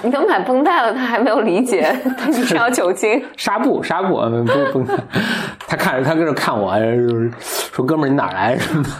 [0.03, 3.25] 你都买绷带了，他还没有理解你是要酒精。
[3.39, 4.95] 纱布，纱布，呃不是绷带。
[5.67, 6.75] 他看着他跟着看我，
[7.73, 8.91] 说哥们儿你哪来什么的？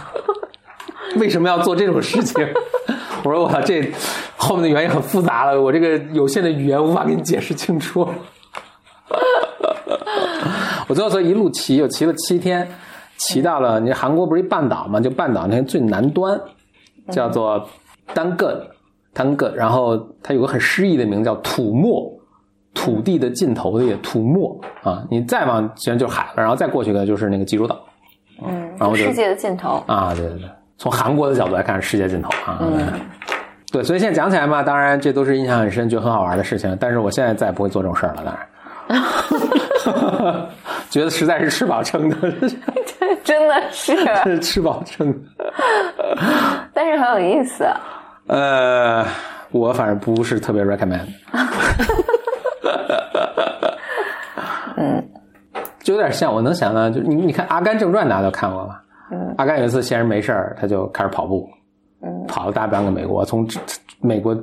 [1.19, 2.47] 为什么要做这种事情？
[3.23, 3.91] 我说我操，这
[4.35, 8.07] 后面的原因很复杂了，我这个有限的语言无法给你解释清楚。
[10.87, 12.67] 我最后说一路骑，又骑了七天，
[13.17, 14.99] 骑到了你韩国不是一半岛嘛？
[14.99, 16.39] 就半岛那最南端，
[17.09, 17.67] 叫做
[18.13, 18.53] 丹艮，
[19.13, 19.51] 丹艮。
[19.53, 22.11] 然后它有个很诗意的名字叫土默，
[22.73, 27.79] 土地的尽头的土漠啊，你再往前就是海了，然后再过去的就是那个济州岛
[28.45, 29.81] 嗯，然后世界的尽头。
[29.87, 32.59] 啊，对对对，从韩国的角度来看，世界尽头啊。
[33.71, 36.77] 对，所以现在讲起来嘛，当然这都是印象很深、觉得很好玩的事情。
[36.79, 38.35] 但是我现在再也不会做这种事儿了，当
[39.95, 40.45] 然，
[40.91, 42.15] 觉得实在是吃饱撑的，
[43.23, 45.17] 真的是，是 吃饱撑的。
[46.71, 47.65] 但是很有意思。
[48.27, 49.03] 呃，
[49.51, 51.07] 我反正不是特别 recommend。
[54.77, 55.03] 嗯，
[55.81, 58.82] 就有点像，我能想到，就你你看《阿甘正传》，大家都看过吧？
[59.13, 61.47] 嗯，阿甘有一次闲着没事儿，他就开始跑步，
[62.01, 63.59] 嗯，跑了大半个美国，从这
[64.01, 64.35] 美国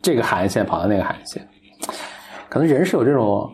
[0.00, 1.46] 这个海岸线跑到那个海岸线，
[2.48, 3.50] 可能人是有这种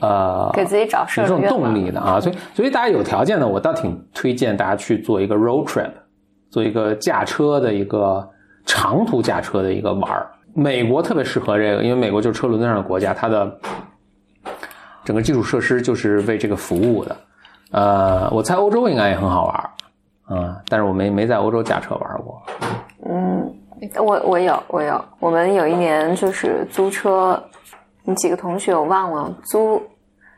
[0.00, 5.90] 呃给自己找事有这种动力的啊，所以所以大家有条件的，我倒挺推荐大家去做一个 road trip，
[6.50, 8.28] 做一个驾车的一个
[8.66, 10.30] 长途驾车的一个玩儿。
[10.54, 13.50] 美国特别适合这个，因为美国就是车轮子上的国家，它的
[15.04, 17.16] 整个基础设施就是为这个服务的。
[17.70, 19.70] 呃，我猜欧洲应该也很好玩儿，
[20.30, 22.40] 嗯，但是我没没在欧洲驾车玩过。
[23.04, 23.54] 嗯，
[23.98, 27.42] 我我有我有，我们有一年就是租车，
[28.04, 29.82] 你几个同学我忘了，租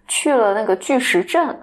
[0.09, 1.57] 去了那个巨石镇，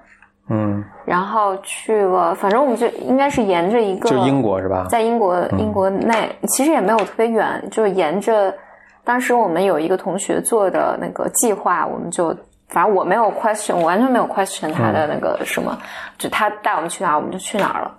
[0.49, 4.85] 嗯，然后去了，反正我们就应该是沿着一个，就英国是吧？
[4.89, 8.53] 在英国英国内，其实也没有特别远，就是沿着
[9.03, 12.35] 当时我们有一个同学做的那个计划，我们就
[12.69, 15.77] 反正我没有 question，我完全没有 question 他的那个什么，
[16.17, 17.91] 就他带我们去哪儿我们就去哪儿了。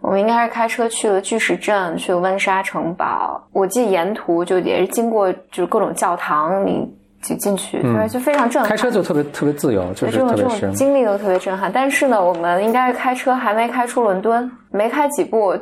[0.00, 3.42] 我们应该是开车去了巨石镇，去了温莎城堡。
[3.52, 6.88] 我记得沿途就也是经过就是各种教堂，你
[7.20, 8.70] 就进去，对，就非常震撼。
[8.70, 11.70] 开车就特别特别自由，就是这种这种经历都特别震撼。
[11.72, 15.58] 但是呢，我们应该是开车还没开出伦敦，没开几步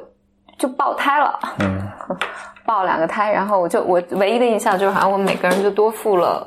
[0.59, 1.81] 就爆胎了，嗯，
[2.67, 3.33] 爆两个胎。
[3.33, 6.47] 然后我就我唯一的印象就是，好像我们每个人就多付了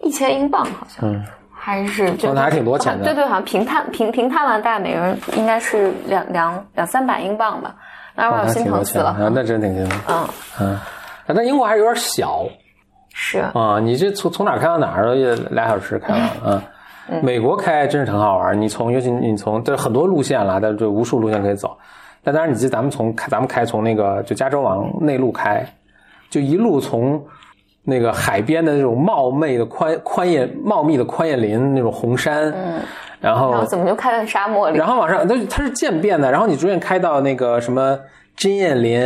[0.00, 1.12] 一千英镑，好像。
[1.12, 1.22] 嗯，
[1.66, 7.74] 还是就哦那还挺多钱的对对，好像平摊平平摊完，大概每个人应该是两两两三百英镑吧。
[8.14, 9.10] 那我心疼死了。
[9.10, 10.00] 啊那真挺心疼。
[10.06, 10.28] 嗯，
[10.60, 10.80] 嗯，啊
[11.26, 12.44] 但英国还是有点小
[13.12, 16.62] 是啊，你这从从哪儿开到哪儿也俩小时开完了 啊。
[17.20, 21.76] 美国开真是挺好玩，你从尤其你从这很多路线了，但这无数路线可以走。
[22.22, 25.66] 但当然，你记得咱们从开咱们开从那个就加州往内陆开，
[26.30, 27.20] 就一路从
[27.88, 32.80] 那个海边的那种茂密的宽宽叶茂密的宽叶林那种红山，嗯，
[33.20, 34.76] 然后然后怎么就开在沙漠里？
[34.76, 37.96] 然后往上，它它是渐变的，然后你逐渐开到那个什么
[38.34, 39.00] 针叶林、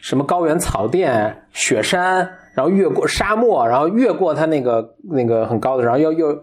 [0.00, 6.34] 什么高原草甸、雪山，然后越过沙漠，然后越过它那个那个很高的，然后又又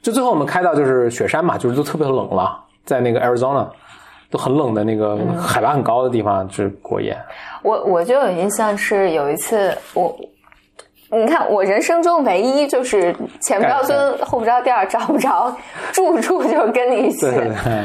[0.00, 3.68] 就最后我们开到就是雪山嘛，就是都特别冷了，在那个 Arizona
[4.30, 7.14] 都很冷的那个海拔很高的地方就是过夜。
[7.62, 10.16] 我我就有印象是有一次我。
[11.10, 15.56] 你看，我人生中唯一就是前不着村后不着店儿找不着
[15.92, 17.22] 住处，就跟你一起。
[17.22, 17.84] 对对对，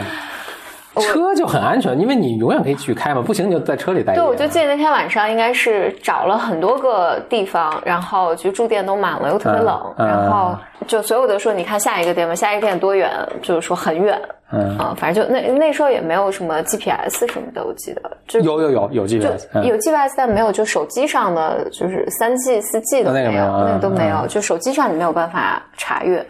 [1.02, 10.56] 车就很安全，因为你永远可以继续开嘛，不行你就在车里待一对，我就记得那天晚上应该是找了很多个地方，然后就住店都满了，又特别冷，嗯然后
[10.88, 13.10] 就所有的说，你看下一个店吧，下一个店多远？
[13.42, 14.22] 就是说很远，
[14.52, 26.26] 嗯啊，反正就那那时候也没有什么 GPS 什么的，我记得就有有有有 GPS，嗯有 GPS，但没有就手机上的就是三 G、四 G 都那个没有有，那个都没有，嗯就手机上你没有办法查阅。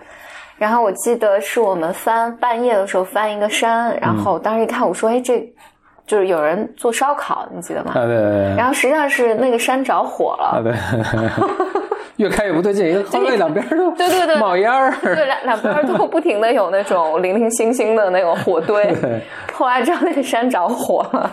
[0.57, 5.39] 然后我记得是我们翻半夜的时候翻一个山，然后当时一看我说，哎，这
[6.05, 7.91] 就是有人做烧烤，你记得吗？
[7.95, 10.73] 啊对对对然后实际上是那个山着火啊了，对，
[12.17, 14.93] 越开越不对劲，后面两边都 对对对冒烟儿。
[15.01, 18.85] 对，两两边都不停的有那种零零星星的那种火堆。
[19.01, 19.21] 对，
[19.53, 21.31] 后来知道那个山着火了，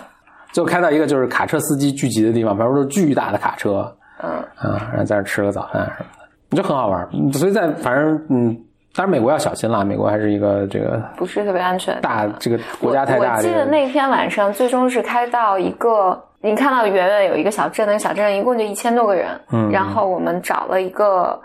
[0.53, 6.07] 就开到一个就是卡车司机聚集的地方，旁边都是巨大的卡车，嗯啊，然后在那吃个早饭什么
[6.51, 7.07] 的，就很好玩。
[7.33, 8.57] 所以在反正嗯，
[8.95, 12.01] 当然美国要小心啦，美国还是一个这个不是特别安全。
[12.01, 13.31] 大这个国家太大。
[13.33, 21.41] 我我记得那天晚上最终是开到一个，你看到远远有一个小镇，那个小镇一共就一千多个人，嗯然后我们找了一个，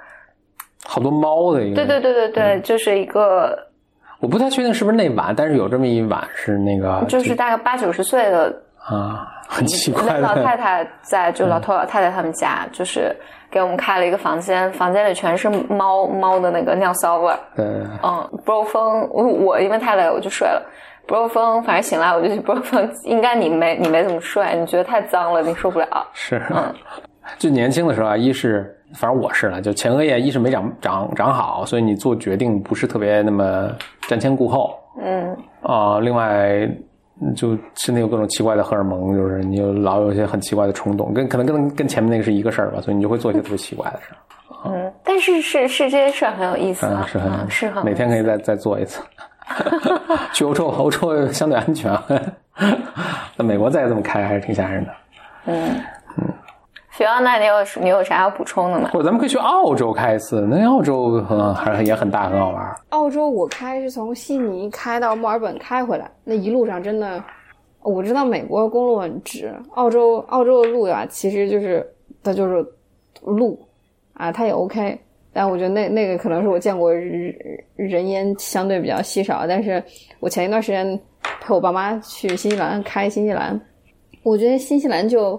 [0.85, 3.55] 好多猫的一个，对对对对对，嗯就是一个，
[4.19, 8.51] 我不太确定是不是那晚，但是有这么一晚是那个就是大概八九十岁的
[8.83, 13.15] 啊，很奇怪那老太，太在，就老头老太太他们家，就是
[13.55, 17.39] 给我们开了一个房间，房间里全是猫猫的那个尿骚味儿。
[17.55, 20.61] 嗯，嗯，不漏风，我我因为太累我就睡了。
[21.07, 22.91] 不漏风，反正醒来我就去 不漏风。
[23.05, 25.87] 应该你没你没怎么睡，你觉得太脏了，你受不了。
[26.11, 26.41] 是，
[27.39, 33.71] 就年轻的时候啊，一是反正我是了，就前额叶一是没长长长好，所以你做决定不是特别那么
[34.09, 36.69] 瞻前顾后嗯，啊、另外。
[37.35, 44.17] 就身体有各种奇怪的荷尔蒙，就是你有老有一些很奇怪的冲动，跟可能跟跟前面那个是一个事儿吧，所以你就会做一些特别奇怪的事儿。
[44.65, 49.01] 嗯，但但是是是这些事儿很有意思啊，嗯，是很嗯是很每天可以再再做一次。
[50.33, 52.03] 去欧洲，欧洲相对安全啊。
[53.37, 54.91] 在美国再这么开还是挺吓人的。
[55.45, 55.79] 嗯。
[56.97, 58.89] 菲奥娜，你有你有啥要补充的吗？
[58.93, 62.75] 或者咱们可以去澳洲开一次，那澳洲很还也很大，很好玩。
[62.89, 67.21] 澳洲我开是从悉尼开到墨尔本开回来，那一路上真的，
[67.81, 71.85] 我知道美国公路很直，澳洲澳洲的路呀，其实就是
[72.23, 72.65] 它就是
[73.21, 73.59] 路
[74.13, 74.97] 啊，它也 OK，
[75.33, 77.35] 但我觉得那那个可能是我见过人
[77.75, 79.83] 人烟相对比较稀少，但是
[80.21, 80.97] 我前一段时间
[81.41, 83.59] 陪我爸妈去新西兰开新西兰，
[84.23, 85.37] 我觉得新西兰就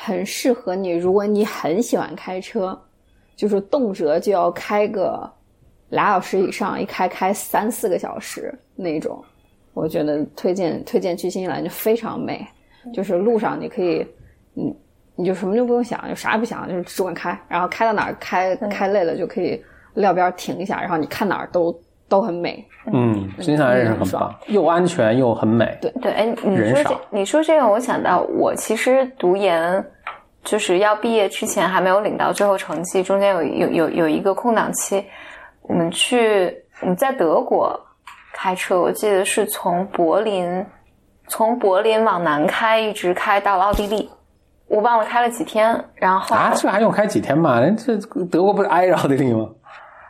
[0.00, 2.80] 很适合你，如果你很喜欢开车，
[3.34, 5.28] 就是动辄就要开个
[5.88, 9.22] 俩小时以上，一开开三四个小时那种，
[9.74, 12.46] 我觉得推荐推荐去新西兰就非常美，
[12.94, 14.06] 就是路上你可以，
[14.54, 14.72] 你
[15.16, 19.60] 你就什么都不用想，就啥也不想，就是只管开，然后开到哪儿开开累了就可以
[19.94, 21.76] 撂边停一下，然后你看哪儿都
[22.08, 22.66] 都很美。
[22.92, 25.76] 嗯，新西兰也是很棒，又安全又很美。
[25.80, 29.84] 对对，哎，你说这你说这个，我想到我其实读研
[30.42, 35.04] 就是要毕业之前还没有领到最后成绩，中间有有有有一个空档期，
[35.62, 37.78] 我们去我们在德国
[38.32, 40.64] 开车，我记得是从柏林
[41.26, 44.08] 从柏林往南开，一直开到了奥地利，
[44.68, 47.60] 我忘了开了几天，然后啊，这还用开几天吗？
[47.60, 47.98] 人这
[48.30, 49.46] 德国不是挨着奥地利吗？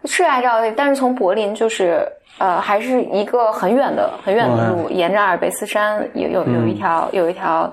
[0.04, 2.06] 是挨着奥地利，但是从柏林就是
[2.38, 7.72] 呃，还是一个很远的很远的路，沿着阿尔卑斯山有有有一条、有一条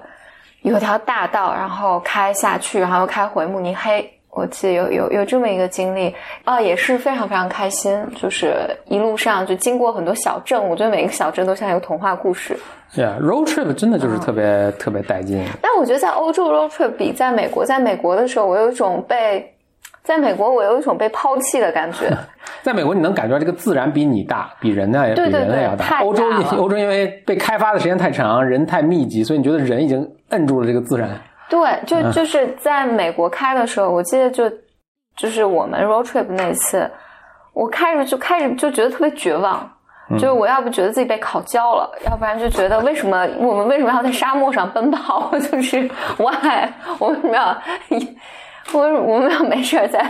[0.62, 4.12] 有一条大道，然后开下去，然后又开回慕尼黑。
[4.32, 6.14] 我记得有有有这么一个经历，
[6.44, 8.54] 啊，也是非常非常开心，就是
[8.90, 12.60] 一路上就经过很多小镇，我觉得每个小镇都像一个童话故事。
[12.94, 15.42] 对啊，road trip 真的就是特别、特别带劲。
[15.62, 19.55] 但我觉得在欧洲 road trip 比在美国，在美国的时候，我有一种被，
[20.06, 22.10] 在美国我有一种被抛弃的感觉。
[22.62, 26.00] 在美国，你能感觉到这个自然比你大，比人呢也比人类要大。
[26.02, 26.24] 欧洲
[26.58, 31.10] 欧洲因为被开发的时间太长，人太密集，所以你觉得人已经摁住了这个自然。
[31.50, 34.50] 对，就就是在美国开的时候，我记得就
[35.16, 36.90] 就是我们 road trip 那次，
[37.54, 39.70] 我开始就开始就觉得特别绝望，
[40.14, 45.32] 就是我要不觉得自己被烤焦了，要不然就觉得为什么我们为什么要在沙漠上奔跑？
[45.38, 45.82] 就是
[46.18, 47.56] why 我为什么要
[48.74, 50.04] 我我们要没事儿在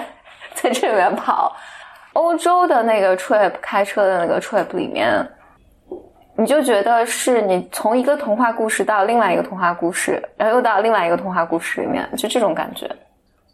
[0.53, 1.55] 在这里面跑？
[2.13, 5.27] 欧洲的那个 trip 开车的那个 trip 里面，
[6.37, 12.89] 你就觉得是你从一个童话故事到另外一个童话故事，然后又到另外一个童话故事里面，就这种感觉，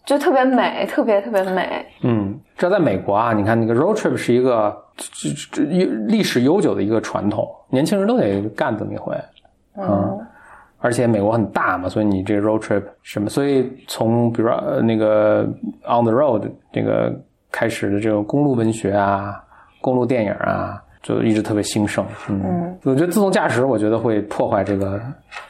[0.06, 1.86] 就特别美，特别特别美。
[2.04, 5.64] 嗯，这在美国啊，你看那个 road trip 是一个这这
[6.08, 9.16] 历史悠久的一个传统，年轻人都得干这么一回。
[9.76, 10.20] 嗯，
[10.82, 15.44] 而且美国很大嘛，所以你这个 road trip 什么，所以从比如说呃那个
[15.84, 17.14] on the road 这个
[17.52, 19.42] 开始的这种公路文学啊、
[19.80, 22.06] 公路电影啊，就一直特别兴盛。
[22.30, 25.00] 嗯，我觉得自动驾驶，我觉得会破坏这个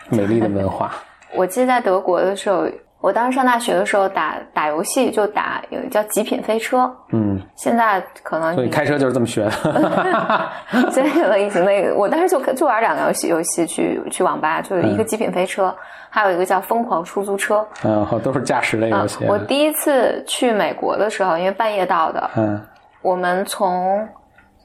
[0.10, 0.92] 美丽的文化。
[1.34, 2.66] 我记得在德国的时候，
[3.02, 9.52] 我当时上大学的时候打打游戏就打有叫极品飞车，嗯，现在可能所以开车就是这么学的。
[10.92, 15.76] 现在可能已经那个，我当时就就玩两个游戏，游戏去去网吧，就是一个极品飞车，
[16.10, 17.66] 还有一个叫疯狂出租车。
[17.84, 19.26] 嗯，好都是驾驶类游戏。
[19.26, 22.62] 我第一次去美国的时候，因为半夜到的，嗯
[23.02, 24.08] 我们从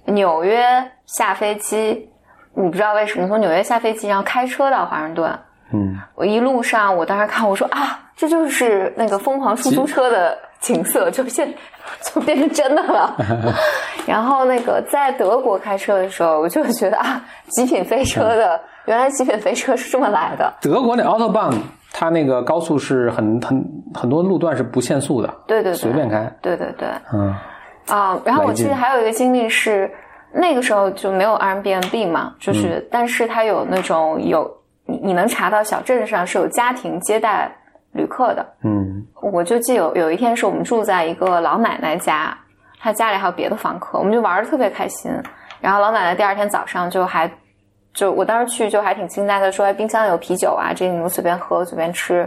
[0.04, 0.62] 纽约
[1.06, 2.06] 下飞机，
[2.52, 5.38] 我不知道为什么从纽约下飞机，然后开车到华盛顿。
[5.72, 11.52] 嗯，我一路上，我当时看，我说啊，这就是那个疯狂出租车的景色，就现
[12.00, 13.14] 就变成真的了。
[14.06, 20.50] 然后那个在德国开车的时候，我就觉得啊，极品飞车的原来极品飞车是这么来的。
[20.62, 21.54] 德国那 autobahn，
[21.92, 23.62] 它那个高速是很很
[23.94, 26.32] 很多路段是不限速的，对对对，随便开。
[26.40, 27.34] 对对对，嗯
[27.88, 29.90] 啊，然后我记得还有一个经历是，
[30.32, 34.50] 那个时候就没有 Airbnb 嘛，就是，但是它有那种有
[34.86, 37.54] 你你能查到小镇上是有家庭接待
[37.96, 38.46] 旅客的。
[38.62, 42.36] 嗯我就记得有有一天是我们住在一个老奶奶家，
[42.78, 45.10] 她家里还有别的房客，我们就玩的特别开心。
[45.60, 47.28] 然后老奶奶第二天早上就还
[47.92, 52.18] 就我当时去就还挺惊呆的，说哎冰箱有啤酒啊，这你们随便喝随便吃。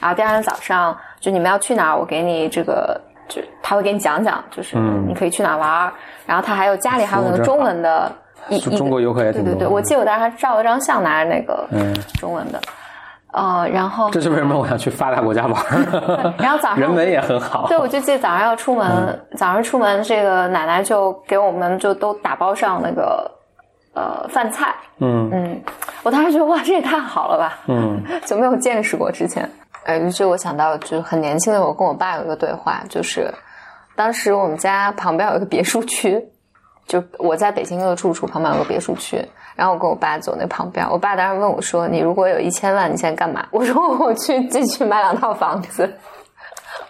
[0.00, 5.92] 然后第二天早上就你们要去哪儿，我给你这个就他会给你讲讲，就是嗯你可以去哪儿玩儿。
[6.26, 8.10] 然后他还有家里还有那个中文的
[8.48, 12.60] 一一中国游客也挺多对对对，我记得我当时还照了张相，拿着那个嗯，中文的。
[13.32, 16.34] 呃，然后这是为什么我想去发达国家玩儿？
[16.38, 17.66] 然后早上人文也很好。
[17.66, 23.30] 对，我就记得早上要出门，嗯早上出门，这个奶奶就给我们就都打包上那个
[23.94, 24.74] 呃饭菜。
[24.98, 25.62] 嗯嗯，
[26.02, 29.48] 我当时觉得哇，这也太好了吧，嗯 就没有见识过之前。
[29.84, 33.32] 哎，于是我想到，就是很年轻的我跟我爸有一个对话，就是
[33.96, 36.22] 当时我们家旁边有一个别墅区，
[36.86, 45.88] 就我在北京的住处旁边有个别墅区，然后我跟我爸走那旁边，我爸当时问我说：“你如果有一千万，你现在干嘛？” 我说：“我去继续买两套房子。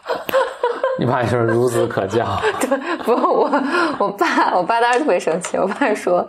[0.98, 3.50] 你爸就是孺子可教，” 对不，我
[3.98, 6.28] 我爸我爸当时特别生气，我爸说：“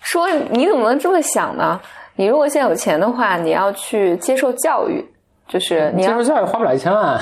[0.00, 1.80] 说你怎么能这么想呢？
[2.16, 5.04] 你如果现在有钱的话，你要去接受教育，
[5.48, 7.18] 就是你要接受教育花不了一千万，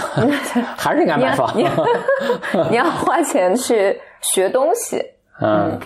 [0.76, 1.50] 还是应该买房。
[1.56, 1.66] 你
[2.68, 5.02] 你要花钱去学东西。
[5.40, 5.80] 嗯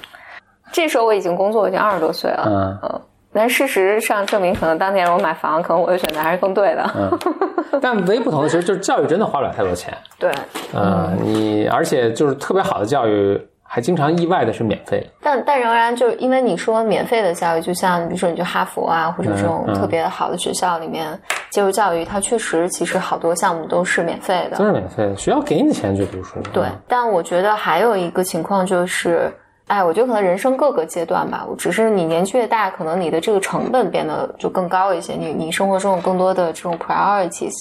[0.72, 2.44] 这时候我已经工作，我已经二十多岁了。
[2.46, 3.00] 嗯嗯，
[3.32, 6.90] 但事实上证明，可能当年我买房，可能我的选择还是更对的。
[6.96, 7.18] 嗯，
[7.80, 9.92] 但唯一不同的其实就是教育真的花不了太多钱。
[10.18, 10.30] 对，
[10.74, 15.06] 嗯，你而且就是特别好的教育，还经常意外的是免费。
[15.22, 21.18] 但但仍然就是因为你说免费的教育，就像比如说你去哈佛啊，或者这种嗯嗯特别好的学校里面
[21.50, 24.64] 接受教育，它确实其实好多项目都是免费的都。
[24.64, 26.40] 是免费的，学校给你钱就读书。
[26.52, 29.30] 对，但我觉得还有一个情况就是，
[29.66, 37.54] 哎，我觉得可能人生各个阶段吧，我只是你年纪越大，可能你的这个成本变得就更高一些，你你生活中有更多的这种 priorities。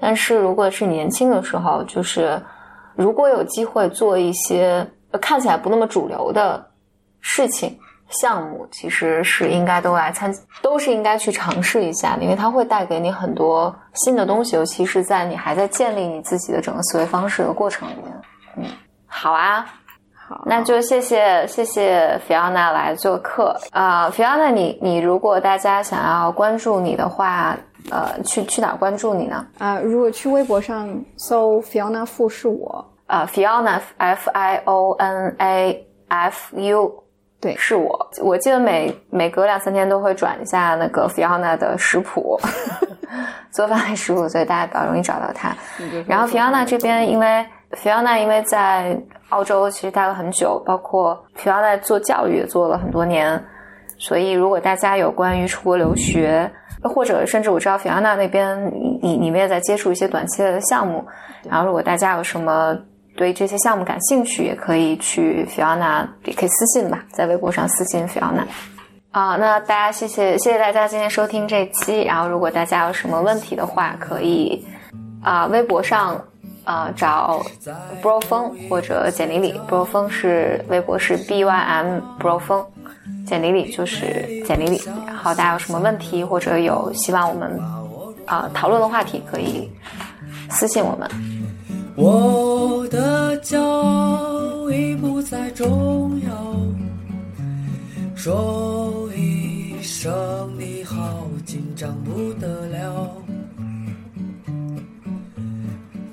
[0.00, 2.40] 但是如果是年轻的时候，就是
[2.96, 4.86] 如果有机会做一些
[5.20, 6.64] 看起来不那么主流的
[7.20, 7.78] 事情。
[8.20, 10.30] 项目其实是应该都来参，
[10.60, 18.12] 都是应该去尝试一下的，因为它会带给你很多新的东西，尤其是在你还在建立你自己的整个思维方式的过程里面。
[18.58, 18.64] 嗯，
[19.06, 19.64] 好啊，
[20.32, 27.54] 好，那就谢谢谢谢菲奥娜来做客啊、呃、，Fiona，你你如果大家想要关注你的话，
[27.90, 29.46] 呃，去去哪儿关注你呢？
[29.58, 37.04] 啊、如果去微博上搜菲奥娜富是我，啊、f i o n a F I O N A F U，
[37.38, 38.10] 对是我。
[38.22, 42.40] 我记得每每隔两三天都会转一下那个 Fiona 的食谱，
[43.52, 45.54] 做饭的食谱，所以大家比较容易找到她。
[46.06, 47.44] 然后 Fiona 这边，因为
[47.76, 49.00] Fiona 因为在
[49.30, 53.42] 澳洲其实待了很久，包括 Fiona 做教育也做了很多年，
[53.98, 56.50] 所以如果大家有关于出国留学，
[56.82, 61.04] 或者甚至我知道 Fiona 那边你你你们也在接触一些短期的项目，
[61.48, 62.76] 然后如果大家有什么
[63.16, 68.46] 对这些项目感兴趣，也可以去 Fiona，也可以私信吧，在微博上私信菲奥娜。
[69.12, 72.02] 啊，那大家谢谢谢谢大家今天收听这一期。
[72.02, 74.66] 然后如果大家有什么问题的话，可以
[75.22, 76.18] 啊、微博上
[76.64, 77.44] 啊、找
[78.00, 82.64] Bro 风或者简里里，Bro 风是微博是 B Y M Bro 风，
[83.26, 84.80] 简里里就是简里里。
[85.06, 87.60] 然后大家有什么问题或者有希望我们
[88.26, 89.70] 啊、讨论的话题，可以
[90.50, 91.08] 私信我们。
[91.94, 96.30] 我的骄傲已不再重要，
[98.16, 100.10] 说一声
[100.58, 103.21] 你好，紧张不得了。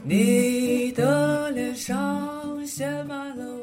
[0.10, 3.59] 你的脸上写满了